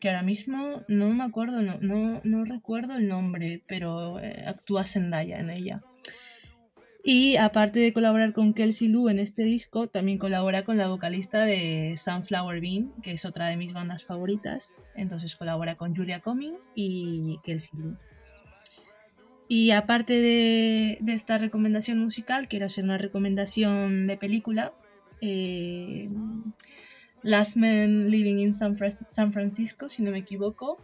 que 0.00 0.08
ahora 0.08 0.22
mismo 0.22 0.82
no 0.88 1.10
me 1.10 1.24
acuerdo, 1.24 1.62
no, 1.62 1.78
no, 1.80 2.20
no 2.24 2.44
recuerdo 2.44 2.96
el 2.96 3.08
nombre, 3.08 3.62
pero 3.66 4.20
eh, 4.20 4.44
actúa 4.46 4.84
Zendaya 4.84 5.38
en 5.38 5.50
ella. 5.50 5.82
Y 7.06 7.36
aparte 7.36 7.80
de 7.80 7.92
colaborar 7.92 8.32
con 8.32 8.54
Kelsey 8.54 8.88
Lou 8.88 9.10
en 9.10 9.18
este 9.18 9.42
disco, 9.42 9.88
también 9.88 10.16
colabora 10.16 10.64
con 10.64 10.78
la 10.78 10.88
vocalista 10.88 11.44
de 11.44 11.96
Sunflower 11.98 12.62
Bean, 12.62 12.92
que 13.02 13.12
es 13.12 13.26
otra 13.26 13.48
de 13.48 13.58
mis 13.58 13.74
bandas 13.74 14.04
favoritas. 14.04 14.78
Entonces 14.94 15.36
colabora 15.36 15.74
con 15.74 15.94
Julia 15.94 16.20
Coming 16.20 16.54
y 16.74 17.38
Kelsey 17.42 17.78
Lou. 17.78 17.98
Y 19.48 19.70
aparte 19.72 20.14
de, 20.20 20.98
esta 21.08 21.38
recomendación 21.38 21.98
musical, 21.98 22.48
quiero 22.48 22.66
hacer 22.66 22.84
una 22.84 22.98
recomendación 22.98 24.06
de 24.06 24.16
película. 24.16 24.74
Eh, 25.20 26.08
Last 27.22 27.56
Man 27.56 28.10
Living 28.10 28.38
in 28.38 28.54
San 28.54 28.76
Francisco, 28.76 29.88
si 29.88 30.02
no 30.02 30.10
me 30.10 30.18
equivoco. 30.18 30.78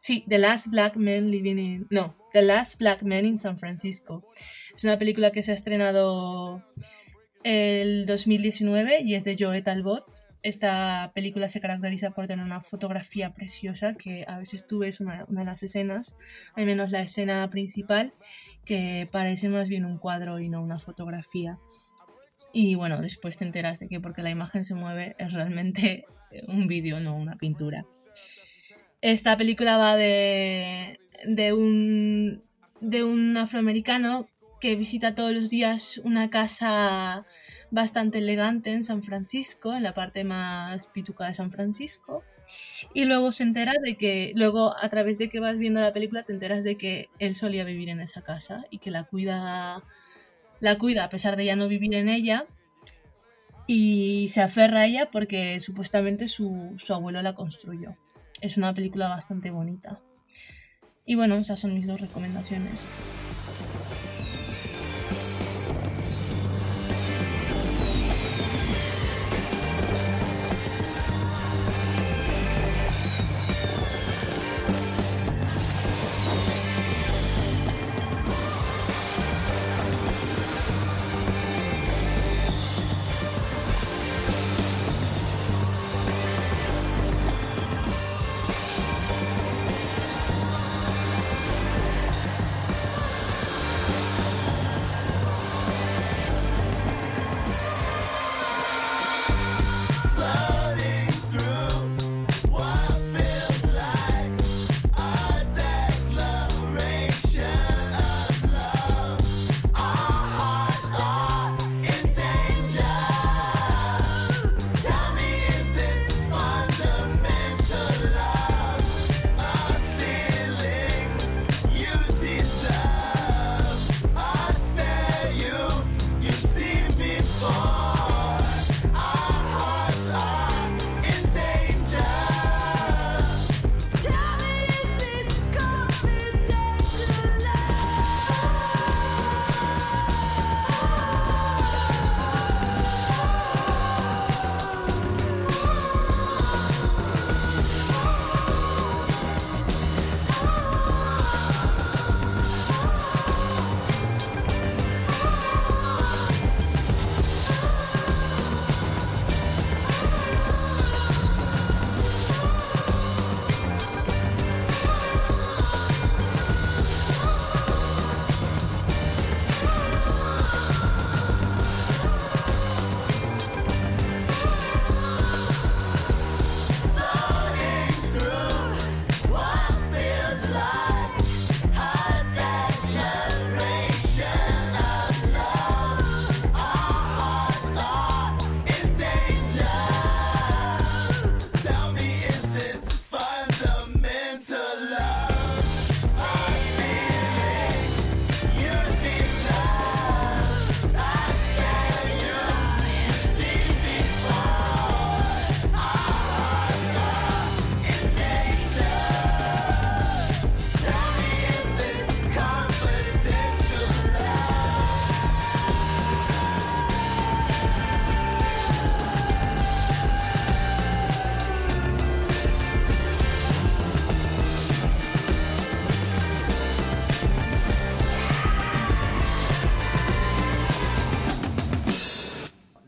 Sí, 0.00 0.24
The 0.28 0.38
Last 0.38 0.68
Black 0.68 0.96
Man 0.96 1.30
Living 1.30 1.58
in... 1.58 1.86
No, 1.90 2.14
The 2.32 2.42
Last 2.42 2.78
Black 2.78 3.02
Man 3.02 3.24
in 3.24 3.38
San 3.38 3.58
Francisco. 3.58 4.28
Es 4.74 4.84
una 4.84 4.98
película 4.98 5.32
que 5.32 5.42
se 5.42 5.50
ha 5.50 5.54
estrenado 5.54 6.62
el 7.42 8.06
2019 8.06 9.02
y 9.02 9.14
es 9.14 9.24
de 9.24 9.36
Joe 9.36 9.62
Talbot. 9.62 10.04
Esta 10.46 11.10
película 11.12 11.48
se 11.48 11.60
caracteriza 11.60 12.12
por 12.12 12.28
tener 12.28 12.44
una 12.44 12.60
fotografía 12.60 13.32
preciosa 13.32 13.94
que 13.94 14.24
a 14.28 14.38
veces 14.38 14.68
tú 14.68 14.78
ves 14.78 15.00
una, 15.00 15.26
de 15.28 15.44
las 15.44 15.64
escenas, 15.64 16.16
al 16.54 16.66
menos 16.66 16.92
la 16.92 17.00
escena 17.00 17.50
principal, 17.50 18.12
que 18.64 19.08
parece 19.10 19.48
más 19.48 19.68
bien 19.68 19.84
un 19.84 19.98
cuadro 19.98 20.38
y 20.38 20.48
no 20.48 20.62
una 20.62 20.78
fotografía. 20.78 21.58
Y 22.52 22.76
bueno, 22.76 23.00
después 23.00 23.36
te 23.36 23.44
enteras 23.44 23.80
de 23.80 23.88
que 23.88 23.98
porque 23.98 24.22
la 24.22 24.30
imagen 24.30 24.62
se 24.62 24.76
mueve 24.76 25.16
es 25.18 25.32
realmente 25.32 26.04
un 26.46 26.68
vídeo, 26.68 27.00
no 27.00 27.16
una 27.16 27.34
pintura. 27.34 27.84
Esta 29.00 29.36
película 29.36 29.78
va 29.78 29.96
de, 29.96 31.00
de, 31.26 31.54
un, 31.54 32.44
de 32.80 33.02
un 33.02 33.36
afroamericano 33.36 34.28
que 34.60 34.76
visita 34.76 35.16
todos 35.16 35.32
los 35.32 35.50
días 35.50 35.98
una 36.04 36.30
casa 36.30 37.26
bastante 37.70 38.18
elegante 38.18 38.72
en 38.72 38.84
San 38.84 39.02
Francisco, 39.02 39.74
en 39.74 39.82
la 39.82 39.94
parte 39.94 40.24
más 40.24 40.86
pituca 40.86 41.26
de 41.26 41.34
San 41.34 41.50
Francisco. 41.50 42.22
Y 42.94 43.04
luego 43.04 43.32
se 43.32 43.42
entera 43.42 43.72
de 43.82 43.96
que, 43.96 44.32
luego 44.34 44.76
a 44.80 44.88
través 44.88 45.18
de 45.18 45.28
que 45.28 45.40
vas 45.40 45.58
viendo 45.58 45.80
la 45.80 45.92
película, 45.92 46.22
te 46.22 46.32
enteras 46.32 46.62
de 46.62 46.76
que 46.76 47.08
él 47.18 47.34
solía 47.34 47.64
vivir 47.64 47.88
en 47.88 48.00
esa 48.00 48.22
casa 48.22 48.66
y 48.70 48.78
que 48.78 48.90
la 48.90 49.04
cuida, 49.04 49.82
la 50.60 50.78
cuida 50.78 51.04
a 51.04 51.08
pesar 51.08 51.36
de 51.36 51.44
ya 51.44 51.56
no 51.56 51.68
vivir 51.68 51.94
en 51.94 52.08
ella. 52.08 52.46
Y 53.66 54.28
se 54.28 54.42
aferra 54.42 54.80
a 54.80 54.86
ella 54.86 55.10
porque 55.10 55.58
supuestamente 55.58 56.28
su, 56.28 56.74
su 56.76 56.94
abuelo 56.94 57.20
la 57.22 57.34
construyó. 57.34 57.96
Es 58.40 58.56
una 58.56 58.72
película 58.74 59.08
bastante 59.08 59.50
bonita. 59.50 60.00
Y 61.04 61.16
bueno, 61.16 61.36
esas 61.36 61.58
son 61.58 61.74
mis 61.74 61.86
dos 61.86 62.00
recomendaciones. 62.00 62.84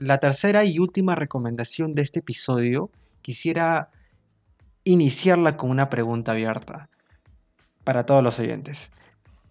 La 0.09 0.17
tercera 0.17 0.65
y 0.65 0.79
última 0.79 1.15
recomendación 1.15 1.95
de 1.95 2.01
este 2.01 2.21
episodio, 2.21 2.91
quisiera 3.21 3.91
iniciarla 4.85 5.59
con 5.59 5.69
una 5.69 5.91
pregunta 5.91 6.33
abierta 6.33 6.89
para 7.85 8.07
todos 8.07 8.23
los 8.23 8.39
oyentes. 8.39 8.91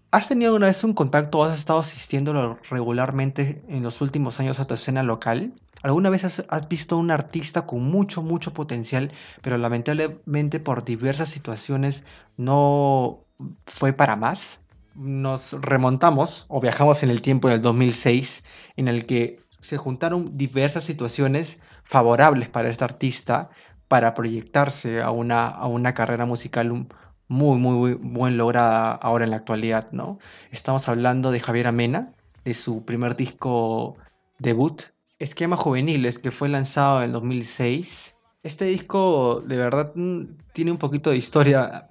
¿Has 0.09 0.29
tenido 0.29 0.49
alguna 0.49 0.65
vez 0.65 0.83
un 0.83 0.93
contacto 0.93 1.37
o 1.37 1.43
has 1.43 1.53
estado 1.53 1.77
asistiendo 1.77 2.57
regularmente 2.71 3.61
en 3.67 3.83
los 3.83 4.01
últimos 4.01 4.39
años 4.39 4.59
a 4.59 4.65
tu 4.65 4.73
escena 4.73 5.03
local? 5.03 5.53
¿Alguna 5.83 6.09
vez 6.09 6.23
has, 6.23 6.43
has 6.49 6.67
visto 6.67 6.95
a 6.95 6.97
un 6.97 7.11
artista 7.11 7.67
con 7.67 7.83
mucho, 7.83 8.23
mucho 8.23 8.51
potencial, 8.55 9.11
pero 9.43 9.59
lamentablemente 9.59 10.59
por 10.59 10.83
diversas 10.83 11.29
situaciones 11.29 12.03
no 12.35 13.23
fue 13.67 13.93
para 13.93 14.15
más? 14.15 14.57
nos 14.97 15.53
remontamos 15.61 16.45
o 16.47 16.59
viajamos 16.59 17.03
en 17.03 17.11
el 17.11 17.21
tiempo 17.21 17.49
del 17.49 17.61
2006, 17.61 18.43
en 18.77 18.87
el 18.87 19.05
que 19.05 19.39
se 19.61 19.77
juntaron 19.77 20.37
diversas 20.37 20.83
situaciones 20.83 21.59
favorables 21.83 22.49
para 22.49 22.69
este 22.69 22.83
artista 22.83 23.49
para 23.87 24.13
proyectarse 24.13 25.01
a 25.01 25.11
una, 25.11 25.47
a 25.47 25.67
una 25.67 25.93
carrera 25.93 26.25
musical 26.25 26.87
muy, 27.27 27.57
muy, 27.57 27.77
muy 27.77 27.93
buen 27.93 28.37
lograda 28.37 28.91
ahora 28.91 29.25
en 29.25 29.31
la 29.31 29.37
actualidad, 29.37 29.91
¿no? 29.91 30.19
Estamos 30.51 30.87
hablando 30.89 31.31
de 31.31 31.39
Javier 31.39 31.67
Amena, 31.67 32.13
de 32.43 32.53
su 32.53 32.85
primer 32.85 33.15
disco 33.15 33.97
debut, 34.39 34.83
Esquema 35.19 35.57
Juveniles, 35.57 36.19
que 36.19 36.31
fue 36.31 36.49
lanzado 36.49 36.99
en 36.99 37.05
el 37.05 37.11
2006. 37.11 38.13
Este 38.43 38.65
disco 38.65 39.41
de 39.41 39.57
verdad 39.57 39.91
mm, 39.95 40.37
tiene 40.53 40.71
un 40.71 40.77
poquito 40.77 41.09
de 41.09 41.17
historia 41.17 41.87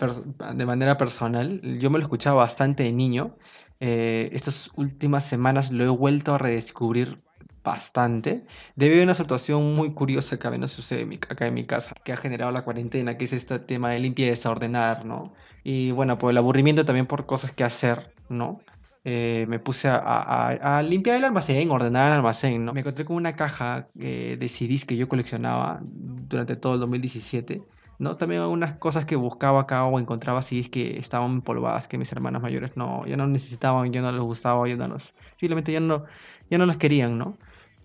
de 0.54 0.66
manera 0.66 0.96
personal. 0.96 1.60
Yo 1.78 1.90
me 1.90 1.98
lo 1.98 2.04
escuchaba 2.04 2.36
bastante 2.36 2.84
de 2.84 2.92
niño. 2.92 3.36
Eh, 3.80 4.30
estas 4.32 4.70
últimas 4.76 5.24
semanas 5.24 5.70
lo 5.70 5.84
he 5.84 5.88
vuelto 5.88 6.34
a 6.34 6.38
redescubrir 6.38 7.22
bastante, 7.66 8.46
debido 8.76 9.00
a 9.02 9.04
una 9.04 9.14
situación 9.14 9.74
muy 9.74 9.92
curiosa 9.92 10.38
que 10.38 10.46
a 10.46 10.50
veces 10.50 10.70
sucede 10.70 11.18
acá 11.28 11.46
en 11.48 11.54
mi 11.54 11.64
casa, 11.64 11.94
que 12.04 12.12
ha 12.12 12.16
generado 12.16 12.52
la 12.52 12.62
cuarentena, 12.62 13.18
que 13.18 13.24
es 13.26 13.32
este 13.32 13.58
tema 13.58 13.90
de 13.90 13.98
limpieza 13.98 14.28
y 14.28 14.30
desordenar, 14.30 15.04
¿no? 15.04 15.34
Y 15.64 15.90
bueno, 15.90 16.16
por 16.16 16.30
el 16.30 16.38
aburrimiento 16.38 16.84
también 16.84 17.06
por 17.06 17.26
cosas 17.26 17.52
que 17.52 17.64
hacer, 17.64 18.14
¿no? 18.28 18.60
Eh, 19.04 19.46
me 19.48 19.58
puse 19.58 19.88
a, 19.88 20.82
limpiar 20.82 21.16
el 21.16 21.24
almacén, 21.24 21.70
ordenar 21.70 22.08
el 22.08 22.18
almacén, 22.18 22.64
¿no? 22.64 22.72
Me 22.72 22.80
encontré 22.80 23.04
con 23.04 23.16
una 23.16 23.32
caja 23.34 23.88
eh, 23.98 24.36
de 24.38 24.48
CDs 24.48 24.84
que 24.84 24.96
yo 24.96 25.08
coleccionaba 25.08 25.80
durante 25.82 26.56
todo 26.56 26.74
el 26.74 26.80
2017, 26.80 27.62
¿no? 27.98 28.16
También 28.16 28.42
algunas 28.42 28.74
cosas 28.76 29.06
que 29.06 29.16
buscaba 29.16 29.60
acá 29.62 29.84
o 29.86 29.98
encontraba 29.98 30.42
CDs 30.42 30.68
que 30.68 30.98
estaban 30.98 31.32
empolvadas, 31.32 31.88
que 31.88 31.98
mis 31.98 32.12
hermanas 32.12 32.42
mayores 32.42 32.76
no, 32.76 33.04
ya 33.06 33.16
no 33.16 33.26
necesitaban, 33.26 33.92
ya 33.92 34.02
no 34.02 34.12
les 34.12 34.22
gustaba, 34.22 34.68
ya 34.68 34.76
no 34.76 34.88
los, 34.88 35.14
simplemente 35.36 35.72
ya 35.72 35.80
no, 35.80 36.04
ya 36.50 36.58
no 36.58 36.66
las 36.66 36.76
querían, 36.76 37.18
¿no? 37.18 37.38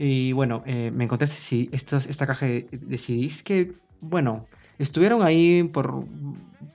Y 0.03 0.34
bueno, 0.34 0.63
eh, 0.65 0.89
me 0.91 1.03
encontré 1.03 1.27
esta, 1.27 1.98
esta 1.98 2.25
caja 2.25 2.48
de, 2.48 2.98
CDs 2.98 3.43
que, 3.43 3.74
bueno, 4.00 4.48
estuvieron 4.79 5.22
ahí 5.22 5.62
por, 5.72 6.05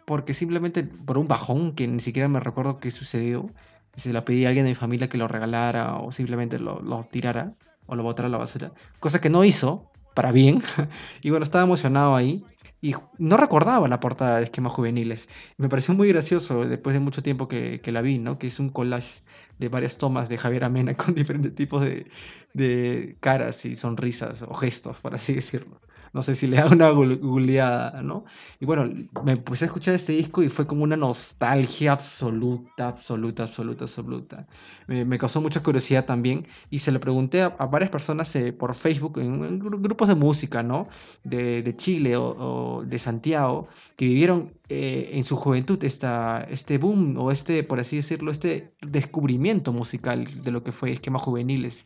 porque 0.04 0.32
simplemente 0.32 0.84
por 0.84 1.18
un 1.18 1.26
bajón 1.26 1.72
que 1.72 1.88
ni 1.88 1.98
siquiera 1.98 2.28
me 2.28 2.38
recuerdo 2.38 2.78
qué 2.78 2.92
sucedió. 2.92 3.50
Se 3.96 4.12
la 4.12 4.24
pedí 4.24 4.44
a 4.44 4.48
alguien 4.48 4.64
de 4.64 4.70
mi 4.70 4.74
familia 4.76 5.08
que 5.08 5.18
lo 5.18 5.26
regalara 5.26 5.96
o 5.96 6.12
simplemente 6.12 6.60
lo, 6.60 6.80
lo 6.82 7.08
tirara 7.10 7.54
o 7.86 7.96
lo 7.96 8.04
botara 8.04 8.28
a 8.28 8.30
la 8.30 8.38
basura. 8.38 8.70
Cosa 9.00 9.20
que 9.20 9.28
no 9.28 9.42
hizo, 9.42 9.90
para 10.14 10.30
bien. 10.30 10.62
y 11.20 11.30
bueno, 11.30 11.42
estaba 11.42 11.64
emocionado 11.64 12.14
ahí. 12.14 12.44
Y 12.80 12.94
no 13.18 13.36
recordaba 13.36 13.88
la 13.88 13.98
portada 13.98 14.36
de 14.36 14.44
Esquemas 14.44 14.72
Juveniles. 14.72 15.28
Me 15.56 15.68
pareció 15.68 15.94
muy 15.94 16.06
gracioso 16.06 16.64
después 16.64 16.94
de 16.94 17.00
mucho 17.00 17.24
tiempo 17.24 17.48
que, 17.48 17.80
que 17.80 17.90
la 17.90 18.02
vi, 18.02 18.20
¿no? 18.20 18.38
Que 18.38 18.46
es 18.46 18.60
un 18.60 18.68
collage 18.68 19.22
de 19.58 19.68
varias 19.68 19.98
tomas 19.98 20.28
de 20.28 20.38
Javier 20.38 20.64
Amena 20.64 20.94
con 20.96 21.14
diferentes 21.14 21.54
tipos 21.54 21.82
de, 21.84 22.10
de 22.52 23.16
caras 23.20 23.64
y 23.64 23.76
sonrisas 23.76 24.42
o 24.42 24.54
gestos, 24.54 24.98
por 25.00 25.14
así 25.14 25.34
decirlo. 25.34 25.80
No 26.16 26.22
sé 26.22 26.34
si 26.34 26.46
le 26.46 26.56
da 26.62 26.66
una 26.68 26.88
googleada, 26.88 28.02
¿no? 28.02 28.24
Y 28.58 28.64
bueno, 28.64 28.90
me 29.22 29.36
puse 29.36 29.64
a 29.64 29.66
escuchar 29.66 29.94
este 29.94 30.14
disco 30.14 30.42
y 30.42 30.48
fue 30.48 30.66
como 30.66 30.82
una 30.82 30.96
nostalgia 30.96 31.92
absoluta, 31.92 32.88
absoluta, 32.88 33.42
absoluta, 33.42 33.84
absoluta. 33.84 34.46
Me, 34.86 35.18
causó 35.18 35.42
mucha 35.42 35.62
curiosidad 35.62 36.06
también 36.06 36.46
y 36.70 36.78
se 36.78 36.90
lo 36.90 37.00
pregunté 37.00 37.42
a, 37.42 37.50
varias 37.66 37.90
personas 37.90 38.34
eh, 38.34 38.54
por 38.54 38.74
Facebook, 38.74 39.18
en, 39.18 39.58
grupos 39.58 40.08
de 40.08 40.14
música, 40.14 40.62
¿no? 40.62 40.88
De, 41.22 41.62
de 41.62 41.76
Chile 41.76 42.16
o, 42.16 42.24
o, 42.24 42.84
de 42.84 42.98
Santiago, 42.98 43.68
que 43.96 44.06
vivieron 44.06 44.54
eh, 44.70 45.10
en 45.12 45.22
su 45.22 45.36
juventud 45.36 45.84
esta, 45.84 46.46
este 46.48 46.78
boom 46.78 47.18
o 47.18 47.30
este, 47.30 47.62
por 47.62 47.78
así 47.78 47.96
decirlo, 47.96 48.30
este 48.30 48.72
descubrimiento 48.80 49.74
musical 49.74 50.24
de 50.42 50.50
lo 50.50 50.62
que 50.64 50.72
fue 50.72 50.92
Esquemas 50.92 51.20
Juveniles. 51.20 51.84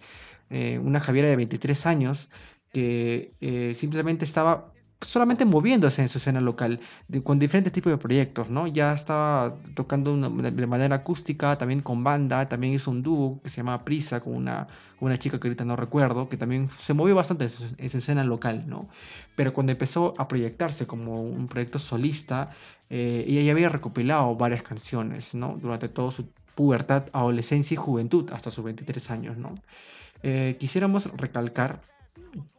Eh, 0.53 0.81
una 0.83 0.99
Javiera 0.99 1.29
de 1.29 1.37
23 1.37 1.87
años 1.87 2.29
que 2.73 3.35
eh, 3.41 3.75
simplemente 3.75 4.25
estaba 4.25 4.73
solamente 5.03 5.45
moviéndose 5.45 6.03
en 6.03 6.09
su 6.09 6.19
escena 6.19 6.41
local, 6.41 6.81
con 7.25 7.39
diferentes 7.39 7.73
tipos 7.73 7.91
de 7.91 7.99
proyectos, 7.99 8.51
¿no? 8.51 8.67
Ya 8.67 8.93
estaba 8.93 9.57
tocando 9.75 10.17
de 10.17 10.67
manera 10.67 10.97
acústica, 10.97 11.57
también 11.57 11.81
con 11.81 12.05
banda, 12.05 12.49
también 12.49 12.75
hizo 12.75 12.91
un 12.91 13.03
dúo 13.03 13.41
que 13.43 13.49
se 13.49 13.59
llama 13.59 13.85
Prisa 13.85 14.21
con 14.21 14.35
una, 14.35 14.69
una 15.01 15.19
chica 15.19 15.41
que 15.41 15.49
ahorita 15.49 15.65
no 15.65 15.77
recuerdo, 15.77 16.29
que 16.29 16.37
también 16.37 16.69
se 16.69 16.93
movió 16.93 17.15
bastante 17.15 17.45
en 17.45 17.91
su, 17.91 17.99
escena 17.99 18.25
local, 18.25 18.65
¿no? 18.69 18.89
Pero 19.37 19.55
cuando 19.55 19.73
empezó 19.73 20.15
a 20.19 20.29
proyectarse 20.29 20.87
como 20.87 21.23
un 21.23 21.49
proyecto 21.49 21.79
solista, 21.79 22.51
eh, 22.91 23.25
ella 23.27 23.43
ya 23.43 23.53
había 23.53 23.69
recopilado 23.71 24.37
varias 24.37 24.63
canciones, 24.63 25.35
¿no? 25.35 25.57
Durante 25.61 25.89
toda 25.89 26.11
su 26.11 26.29
pubertad, 26.55 27.05
adolescencia 27.13 27.75
y 27.75 27.79
juventud, 27.79 28.31
hasta 28.33 28.51
sus 28.51 28.65
23 28.65 29.11
años, 29.11 29.39
¿no? 29.39 29.55
Eh, 30.23 30.57
quisiéramos 30.61 31.07
recalcar 31.17 31.81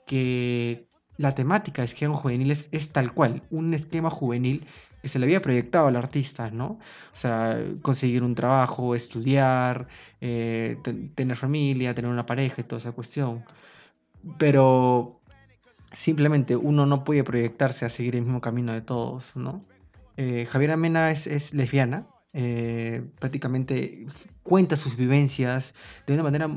que 0.05 0.87
la 1.17 1.35
temática 1.35 1.81
de 1.81 1.87
esquemas 1.87 2.19
juveniles 2.19 2.69
es 2.71 2.91
tal 2.91 3.13
cual, 3.13 3.43
un 3.49 3.73
esquema 3.73 4.09
juvenil 4.09 4.65
que 5.01 5.07
se 5.07 5.19
le 5.19 5.25
había 5.25 5.41
proyectado 5.41 5.87
al 5.87 5.95
artista, 5.95 6.51
¿no? 6.51 6.65
O 6.65 7.15
sea, 7.15 7.57
conseguir 7.81 8.23
un 8.23 8.35
trabajo, 8.35 8.95
estudiar, 8.95 9.87
eh, 10.19 10.77
tener 11.15 11.37
familia, 11.37 11.95
tener 11.95 12.11
una 12.11 12.25
pareja 12.25 12.61
y 12.61 12.63
toda 12.63 12.79
esa 12.79 12.91
cuestión. 12.91 13.43
Pero 14.37 15.21
simplemente 15.91 16.55
uno 16.55 16.85
no 16.85 17.03
puede 17.03 17.23
proyectarse 17.23 17.85
a 17.85 17.89
seguir 17.89 18.15
el 18.15 18.21
mismo 18.21 18.41
camino 18.41 18.73
de 18.73 18.81
todos, 18.81 19.35
¿no? 19.35 19.65
Eh, 20.17 20.45
Javier 20.49 20.71
Amena 20.71 21.09
es 21.11 21.53
lesbiana, 21.53 22.07
eh, 22.33 23.03
prácticamente 23.19 24.07
cuenta 24.43 24.75
sus 24.75 24.95
vivencias 24.95 25.73
de 26.07 26.13
una 26.13 26.23
manera 26.23 26.49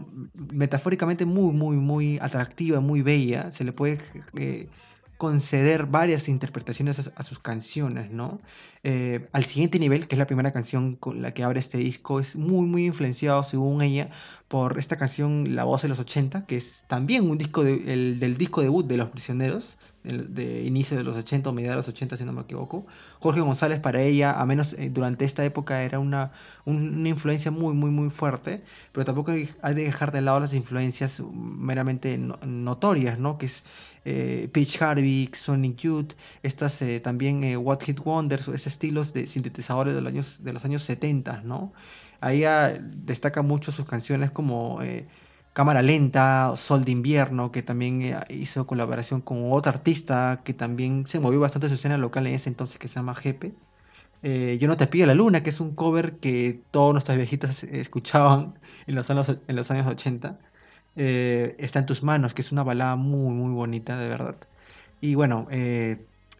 metafóricamente 0.52 1.24
muy, 1.24 1.52
muy, 1.52 1.76
muy 1.76 2.18
atractiva, 2.20 2.80
muy 2.80 3.02
bella. 3.02 3.50
Se 3.50 3.64
le 3.64 3.72
puede 3.72 4.00
eh, 4.38 4.68
conceder 5.16 5.86
varias 5.86 6.28
interpretaciones 6.28 7.10
a, 7.14 7.22
sus 7.22 7.38
canciones, 7.38 8.10
¿no? 8.10 8.40
Eh, 8.86 9.28
al 9.32 9.44
siguiente 9.44 9.78
nivel, 9.78 10.06
que 10.06 10.14
es 10.14 10.18
la 10.18 10.26
primera 10.26 10.52
canción 10.52 10.96
con 10.96 11.22
la 11.22 11.32
que 11.32 11.42
abre 11.42 11.58
este 11.58 11.78
disco, 11.78 12.20
es 12.20 12.36
muy, 12.36 12.66
muy 12.66 12.84
influenciado, 12.84 13.42
según 13.42 13.80
ella, 13.80 14.10
por 14.48 14.78
esta 14.78 14.98
canción 14.98 15.56
La 15.56 15.64
Voz 15.64 15.82
de 15.82 15.88
los 15.88 15.98
80, 15.98 16.44
que 16.44 16.58
es 16.58 16.84
también 16.86 17.30
un 17.30 17.38
disco 17.38 17.64
del 17.64 18.36
disco 18.36 18.60
debut 18.60 18.86
de 18.86 18.98
Los 18.98 19.08
Prisioneros, 19.08 19.78
de 20.04 20.64
inicio 20.64 20.98
de 20.98 21.02
los 21.02 21.16
80 21.16 21.48
o 21.48 21.52
mediados 21.54 21.76
de 21.76 21.78
los 21.78 21.88
80, 21.88 22.18
si 22.18 22.24
no 22.24 22.32
me 22.34 22.42
equivoco. 22.42 22.86
Jorge 23.20 23.40
González 23.40 23.80
para 23.80 24.02
ella, 24.02 24.38
a 24.38 24.44
menos 24.44 24.74
eh, 24.74 24.90
durante 24.90 25.24
esta 25.24 25.44
época, 25.46 25.82
era 25.82 25.98
una, 25.98 26.32
una 26.66 27.08
influencia 27.08 27.50
muy, 27.50 27.72
muy, 27.72 27.90
muy 27.90 28.10
fuerte, 28.10 28.62
pero 28.92 29.06
tampoco 29.06 29.32
hay, 29.32 29.48
de 29.74 29.84
dejar 29.84 30.12
de 30.12 30.20
lado 30.20 30.40
las 30.40 30.52
influencias 30.52 31.22
meramente 31.32 32.18
notorias, 32.18 33.18
¿no? 33.18 33.38
Que 33.38 33.46
es 33.46 33.64
eh, 34.04 34.48
Peach 34.52 34.80
Harvey, 34.82 35.30
Sonic 35.32 35.76
Youth, 35.78 36.12
estas 36.42 36.82
eh, 36.82 37.00
también 37.00 37.42
eh, 37.42 37.56
What 37.56 37.80
Hit 37.82 38.00
Wonders, 38.04 38.48
esos 38.48 38.73
estilos 38.74 39.12
de 39.14 39.26
sintetizadores 39.26 39.94
de 39.94 40.00
los 40.02 40.12
años, 40.12 40.44
de 40.44 40.52
los 40.52 40.64
años 40.64 40.82
70, 40.82 41.42
¿no? 41.42 41.72
Ahí 42.20 42.44
destaca 42.94 43.42
mucho 43.42 43.72
sus 43.72 43.86
canciones 43.86 44.30
como... 44.30 44.80
Cámara 45.54 45.82
Lenta, 45.82 46.56
Sol 46.56 46.84
de 46.84 46.90
Invierno, 46.92 47.52
que 47.52 47.62
también 47.62 48.02
eh, 48.02 48.18
hizo 48.28 48.66
colaboración 48.66 49.20
con 49.20 49.52
otro 49.52 49.70
artista 49.70 50.42
que 50.44 50.52
también 50.52 51.06
se 51.06 51.20
movió 51.20 51.38
bastante 51.40 51.68
su 51.68 51.74
escena 51.76 51.96
local 51.96 52.26
en 52.26 52.34
ese 52.34 52.48
entonces 52.48 52.78
que 52.78 52.88
se 52.88 52.96
llama 52.96 53.14
Jepe. 53.14 53.54
Eh, 54.22 54.58
Yo 54.60 54.68
no 54.68 54.76
te 54.76 54.86
pido 54.88 55.06
la 55.06 55.14
luna, 55.14 55.42
que 55.42 55.50
es 55.50 55.60
un 55.60 55.74
cover 55.74 56.18
que 56.18 56.64
todos 56.72 56.92
nuestras 56.94 57.16
viejitas 57.18 57.64
escuchaban 57.64 58.58
en 58.86 58.96
los 58.96 59.10
años, 59.10 59.38
en 59.48 59.56
los 59.56 59.70
años 59.70 59.86
80. 59.86 60.40
Eh, 60.96 61.56
está 61.58 61.80
en 61.80 61.86
tus 61.86 62.02
manos, 62.02 62.34
que 62.34 62.42
es 62.42 62.52
una 62.52 62.64
balada 62.64 62.96
muy, 62.96 63.34
muy 63.34 63.52
bonita, 63.52 63.98
de 63.98 64.08
verdad. 64.08 64.36
Y 65.00 65.14
bueno, 65.14 65.46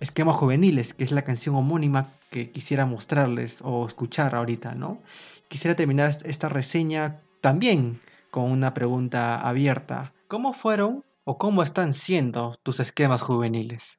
Esquema 0.05 0.35
Juveniles, 0.35 0.93
que 0.93 1.03
es 1.03 1.13
la 1.13 1.23
canción 1.23 1.55
homónima 1.55 2.13
que 2.29 2.51
quisiera 2.51 2.85
mostrarles 2.85 3.63
o 3.65 3.87
escuchar 3.87 4.35
ahorita, 4.35 4.75
¿no? 4.75 5.01
Quisiera 5.49 5.75
terminar 5.75 6.11
esta 6.25 6.51
reseña 6.51 7.21
también 7.41 8.03
con 8.31 8.51
una 8.51 8.75
pregunta 8.75 9.41
abierta. 9.41 10.13
¿Cómo 10.29 10.53
fueron 10.53 11.05
o 11.25 11.39
cómo 11.39 11.63
están 11.63 11.95
siendo 11.95 12.59
tus 12.63 12.81
esquemas 12.81 13.23
juveniles? 13.23 13.99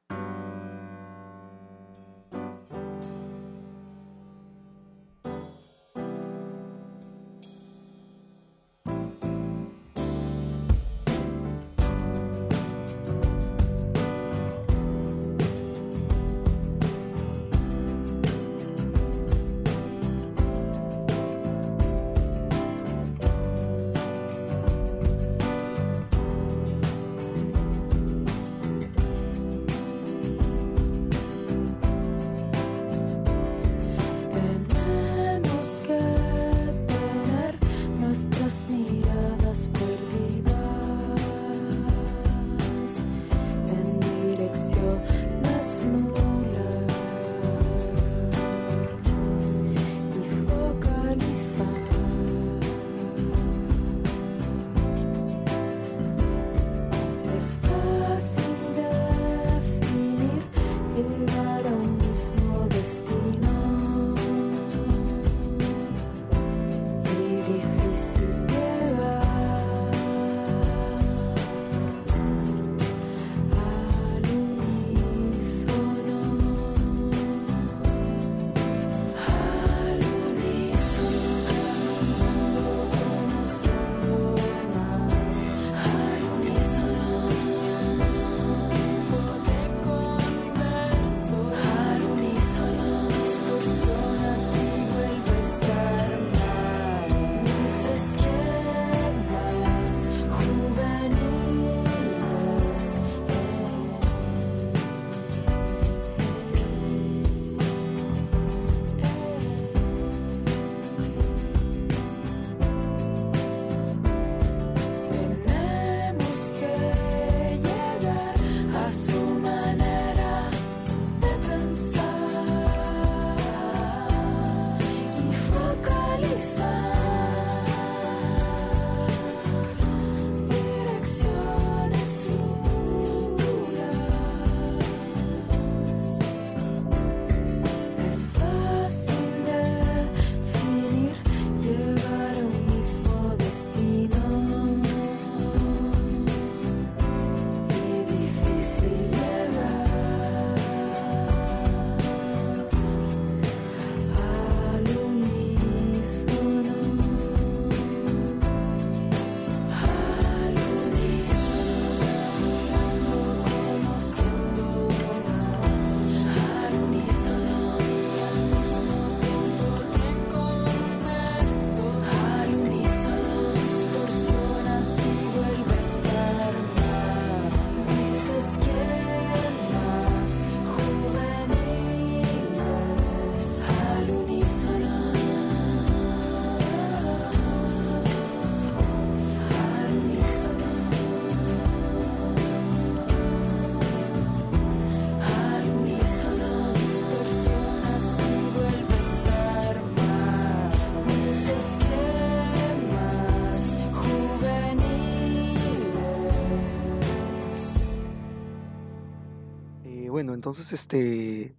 Entonces, 210.46 210.72
este, 210.72 211.56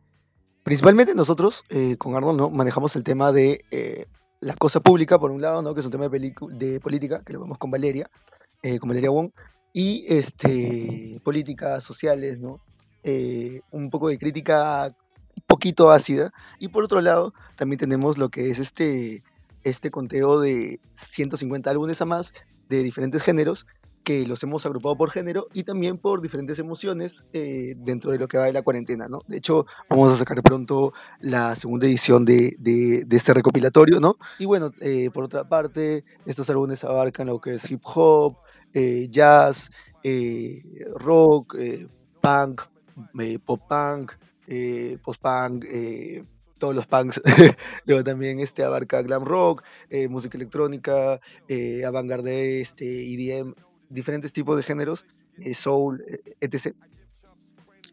principalmente 0.64 1.14
nosotros 1.14 1.66
eh, 1.68 1.98
con 1.98 2.16
Arnold, 2.16 2.40
¿no? 2.40 2.50
Manejamos 2.50 2.96
el 2.96 3.04
tema 3.04 3.34
de 3.34 3.60
eh, 3.70 4.06
la 4.40 4.54
cosa 4.54 4.80
pública, 4.80 5.20
por 5.20 5.30
un 5.30 5.42
lado, 5.42 5.62
¿no? 5.62 5.74
Que 5.74 5.82
es 5.82 5.86
un 5.86 5.92
tema 5.92 6.08
de, 6.08 6.34
de 6.52 6.80
política, 6.80 7.22
que 7.26 7.34
lo 7.34 7.42
vemos 7.42 7.58
con 7.58 7.70
Valeria, 7.70 8.10
eh, 8.64 8.80
con 8.80 8.88
Valeria 8.88 9.10
Wong, 9.10 9.32
y 9.74 10.06
este, 10.08 11.20
políticas 11.26 11.84
sociales, 11.84 12.40
¿no? 12.40 12.62
Eh, 13.04 13.60
un 13.72 13.90
poco 13.90 14.08
de 14.08 14.18
crítica 14.18 14.88
poquito 15.48 15.92
ácida. 15.92 16.32
Y 16.58 16.70
por 16.70 16.86
otro 16.86 17.02
lado, 17.02 17.34
también 17.58 17.80
tenemos 17.80 18.18
lo 18.18 18.30
que 18.30 18.50
es 18.50 18.58
este, 18.58 19.22
este 19.66 19.92
conteo 19.92 20.40
de 20.40 20.80
150 20.94 21.70
álbumes 21.70 22.02
a 22.02 22.06
más 22.06 22.34
de 22.70 22.84
diferentes 22.84 23.22
géneros 23.22 23.66
que 24.08 24.26
los 24.26 24.42
hemos 24.44 24.66
agrupado 24.66 24.96
por 24.96 25.12
género 25.12 25.48
y 25.54 25.64
también 25.64 25.98
por 25.98 26.22
diferentes 26.22 26.58
emociones 26.60 27.26
eh, 27.34 27.76
dentro 27.78 28.10
de 28.12 28.20
lo 28.20 28.28
que 28.30 28.38
va 28.38 28.46
de 28.46 28.54
la 28.54 28.62
cuarentena, 28.62 29.10
¿no? 29.10 29.20
De 29.28 29.36
hecho, 29.38 29.66
vamos 29.90 30.14
a 30.14 30.16
sacar 30.16 30.42
pronto 30.42 30.94
la 31.20 31.58
segunda 31.58 31.88
edición 31.88 32.24
de, 32.24 32.56
de- 32.58 33.06
este 33.12 33.34
recopilatorio, 33.34 34.00
¿no? 34.00 34.16
Y 34.40 34.46
bueno, 34.46 34.72
eh, 34.80 35.10
por 35.12 35.26
otra 35.26 35.50
parte, 35.50 36.06
estos 36.26 36.50
álbumes 36.50 36.86
abarcan 36.86 37.28
lo 37.28 37.42
que 37.42 37.56
es 37.56 37.70
hip 37.70 37.82
hop, 37.84 38.38
eh, 38.74 39.08
jazz, 39.10 39.70
rock, 40.96 41.56
punk, 42.22 42.62
pop 43.46 43.62
punk, 43.68 44.12
post 45.04 45.22
punk, 45.22 45.66
todos 46.58 46.76
los 46.76 46.88
punks. 46.88 47.22
Luego 47.86 48.04
también 48.04 48.40
este 48.40 48.64
abarca 48.64 49.02
glam 49.02 49.24
rock, 49.26 49.64
música 50.10 50.38
electrónica, 50.38 51.20
eh, 51.48 51.86
avant-garde, 51.86 52.62
este, 52.62 52.86
EDM, 53.14 53.54
diferentes 53.90 54.34
tipos 54.34 54.58
de 54.58 54.64
géneros, 54.64 55.06
eh, 55.40 55.54
soul, 55.54 56.04
eh, 56.08 56.36
etc. 56.42 56.76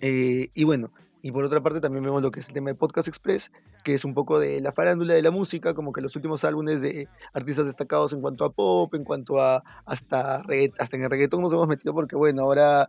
Eh, 0.00 0.48
y 0.54 0.64
bueno, 0.64 0.92
y 1.22 1.32
por 1.32 1.44
otra 1.44 1.62
parte 1.62 1.80
también 1.80 2.04
vemos 2.04 2.22
lo 2.22 2.30
que 2.30 2.40
es 2.40 2.48
el 2.48 2.54
tema 2.54 2.70
de 2.70 2.74
Podcast 2.74 3.08
Express, 3.08 3.50
que 3.82 3.94
es 3.94 4.04
un 4.04 4.14
poco 4.14 4.38
de 4.38 4.60
la 4.60 4.72
farándula 4.72 5.14
de 5.14 5.22
la 5.22 5.30
música, 5.30 5.74
como 5.74 5.92
que 5.92 6.00
los 6.00 6.14
últimos 6.16 6.44
álbumes 6.44 6.82
de 6.82 7.08
artistas 7.32 7.66
destacados 7.66 8.12
en 8.12 8.20
cuanto 8.20 8.44
a 8.44 8.52
pop, 8.52 8.94
en 8.94 9.04
cuanto 9.04 9.40
a 9.40 9.62
hasta, 9.86 10.42
hasta 10.78 10.96
en 10.96 11.04
el 11.04 11.10
reggaetón 11.10 11.42
nos 11.42 11.52
hemos 11.52 11.68
metido 11.68 11.94
porque 11.94 12.16
bueno, 12.16 12.42
ahora 12.42 12.88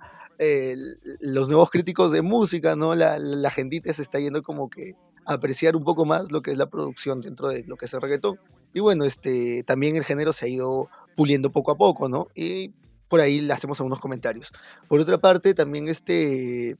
los 1.21 1.47
nuevos 1.47 1.69
críticos 1.69 2.11
de 2.11 2.21
música, 2.21 2.75
¿no? 2.75 2.93
La, 2.93 3.17
la 3.19 3.49
gentita 3.49 3.93
se 3.93 4.01
está 4.01 4.19
yendo 4.19 4.43
como 4.43 4.69
que 4.69 4.95
a 5.25 5.33
apreciar 5.33 5.75
un 5.75 5.83
poco 5.83 6.05
más 6.05 6.31
lo 6.31 6.41
que 6.41 6.51
es 6.51 6.57
la 6.57 6.69
producción 6.69 7.21
dentro 7.21 7.47
de 7.47 7.63
lo 7.67 7.77
que 7.77 7.85
es 7.85 7.93
el 7.93 8.01
reggaetón. 8.01 8.39
Y 8.73 8.79
bueno, 8.79 9.05
este, 9.05 9.63
también 9.63 9.95
el 9.95 10.03
género 10.03 10.33
se 10.33 10.45
ha 10.45 10.49
ido 10.49 10.89
puliendo 11.15 11.51
poco 11.51 11.71
a 11.71 11.77
poco, 11.77 12.09
¿no? 12.09 12.27
Y 12.35 12.73
por 13.07 13.19
ahí 13.19 13.41
le 13.41 13.53
hacemos 13.53 13.79
algunos 13.79 13.99
comentarios. 13.99 14.51
Por 14.87 14.99
otra 14.99 15.17
parte, 15.17 15.53
también 15.53 15.87
este, 15.87 16.77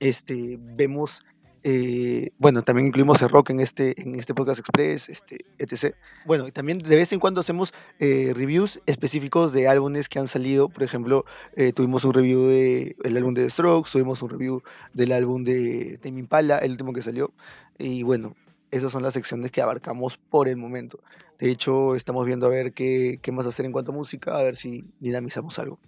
este, 0.00 0.58
vemos, 0.58 1.24
eh, 1.62 2.30
bueno, 2.38 2.62
también 2.62 2.86
incluimos 2.86 3.20
el 3.22 3.28
rock 3.28 3.50
en 3.50 3.60
este, 3.60 4.00
en 4.00 4.14
este 4.14 4.34
podcast 4.34 4.60
express, 4.60 5.08
este, 5.08 5.44
etc. 5.58 5.94
Bueno, 6.26 6.48
y 6.48 6.52
también 6.52 6.78
de 6.78 6.96
vez 6.96 7.12
en 7.12 7.20
cuando 7.20 7.40
hacemos 7.40 7.72
eh, 7.98 8.32
reviews 8.34 8.82
específicos 8.86 9.52
de 9.52 9.68
álbumes 9.68 10.08
que 10.08 10.18
han 10.18 10.28
salido. 10.28 10.68
Por 10.68 10.82
ejemplo, 10.82 11.24
eh, 11.54 11.72
tuvimos 11.72 12.04
un 12.04 12.14
review 12.14 12.46
del 12.46 13.16
álbum 13.16 13.34
de 13.34 13.44
The 13.44 13.50
Strokes, 13.50 13.92
tuvimos 13.92 14.22
un 14.22 14.30
review 14.30 14.62
del 14.94 15.12
álbum 15.12 15.44
de 15.44 15.98
Tame 16.02 16.20
Impala, 16.20 16.58
el 16.58 16.72
último 16.72 16.92
que 16.92 17.02
salió. 17.02 17.32
Y 17.78 18.02
bueno, 18.02 18.34
esas 18.70 18.92
son 18.92 19.02
las 19.02 19.14
secciones 19.14 19.50
que 19.50 19.62
abarcamos 19.62 20.16
por 20.16 20.48
el 20.48 20.56
momento. 20.56 21.02
De 21.38 21.50
hecho, 21.50 21.94
estamos 21.94 22.26
viendo 22.26 22.46
a 22.46 22.50
ver 22.50 22.72
qué, 22.72 23.18
qué 23.22 23.32
más 23.32 23.46
hacer 23.46 23.66
en 23.66 23.72
cuanto 23.72 23.92
a 23.92 23.94
música, 23.94 24.36
a 24.36 24.42
ver 24.42 24.56
si 24.56 24.84
dinamizamos 25.00 25.58
algo. 25.58 25.78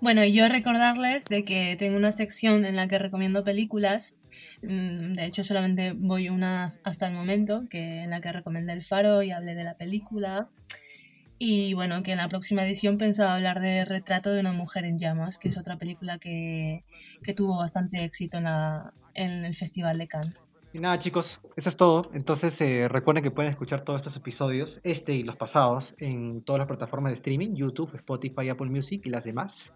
Bueno, 0.00 0.22
y 0.24 0.32
yo 0.32 0.48
recordarles 0.48 1.24
de 1.24 1.44
que 1.44 1.76
tengo 1.76 1.96
una 1.96 2.12
sección 2.12 2.64
en 2.64 2.76
la 2.76 2.86
que 2.86 2.98
recomiendo 2.98 3.42
películas. 3.42 4.14
Mm, 4.62 5.14
De 5.14 5.24
hecho, 5.24 5.42
solamente 5.42 5.92
voy 5.92 6.28
unas 6.28 6.80
hasta 6.84 7.08
el 7.08 7.14
momento, 7.14 7.64
que 7.68 8.02
en 8.02 8.10
la 8.10 8.20
que 8.20 8.30
recomendé 8.32 8.72
El 8.72 8.82
Faro 8.82 9.22
y 9.22 9.32
hablé 9.32 9.54
de 9.54 9.64
la 9.64 9.74
película. 9.74 10.48
Y 11.40 11.74
bueno, 11.74 12.02
que 12.02 12.12
en 12.12 12.18
la 12.18 12.28
próxima 12.28 12.64
edición 12.64 12.98
pensaba 12.98 13.34
hablar 13.34 13.60
de 13.60 13.84
Retrato 13.84 14.32
de 14.32 14.40
una 14.40 14.52
mujer 14.52 14.84
en 14.84 14.98
llamas, 14.98 15.38
que 15.38 15.48
es 15.48 15.56
otra 15.56 15.76
película 15.76 16.18
que, 16.18 16.84
que 17.22 17.34
tuvo 17.34 17.56
bastante 17.56 18.04
éxito 18.04 18.38
en, 18.38 18.44
la, 18.44 18.92
en 19.14 19.44
el 19.44 19.54
Festival 19.54 19.98
de 19.98 20.08
Cannes. 20.08 20.34
Y 20.72 20.80
nada, 20.80 20.98
chicos, 20.98 21.40
eso 21.56 21.68
es 21.68 21.76
todo. 21.76 22.10
Entonces, 22.12 22.60
eh, 22.60 22.88
recuerden 22.88 23.24
que 23.24 23.30
pueden 23.30 23.50
escuchar 23.50 23.80
todos 23.80 24.00
estos 24.00 24.16
episodios, 24.16 24.80
este 24.82 25.14
y 25.14 25.22
los 25.22 25.36
pasados, 25.36 25.94
en 25.98 26.42
todas 26.42 26.58
las 26.58 26.68
plataformas 26.68 27.10
de 27.10 27.14
streaming: 27.14 27.54
YouTube, 27.54 27.94
Spotify, 27.94 28.50
Apple 28.50 28.68
Music 28.68 29.02
y 29.04 29.10
las 29.10 29.24
demás. 29.24 29.72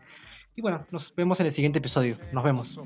Y 0.54 0.60
bueno, 0.60 0.86
nos 0.90 1.14
vemos 1.14 1.40
en 1.40 1.46
el 1.46 1.52
siguiente 1.52 1.78
episodio. 1.78 2.18
Nos 2.30 2.44
vemos. 2.44 2.78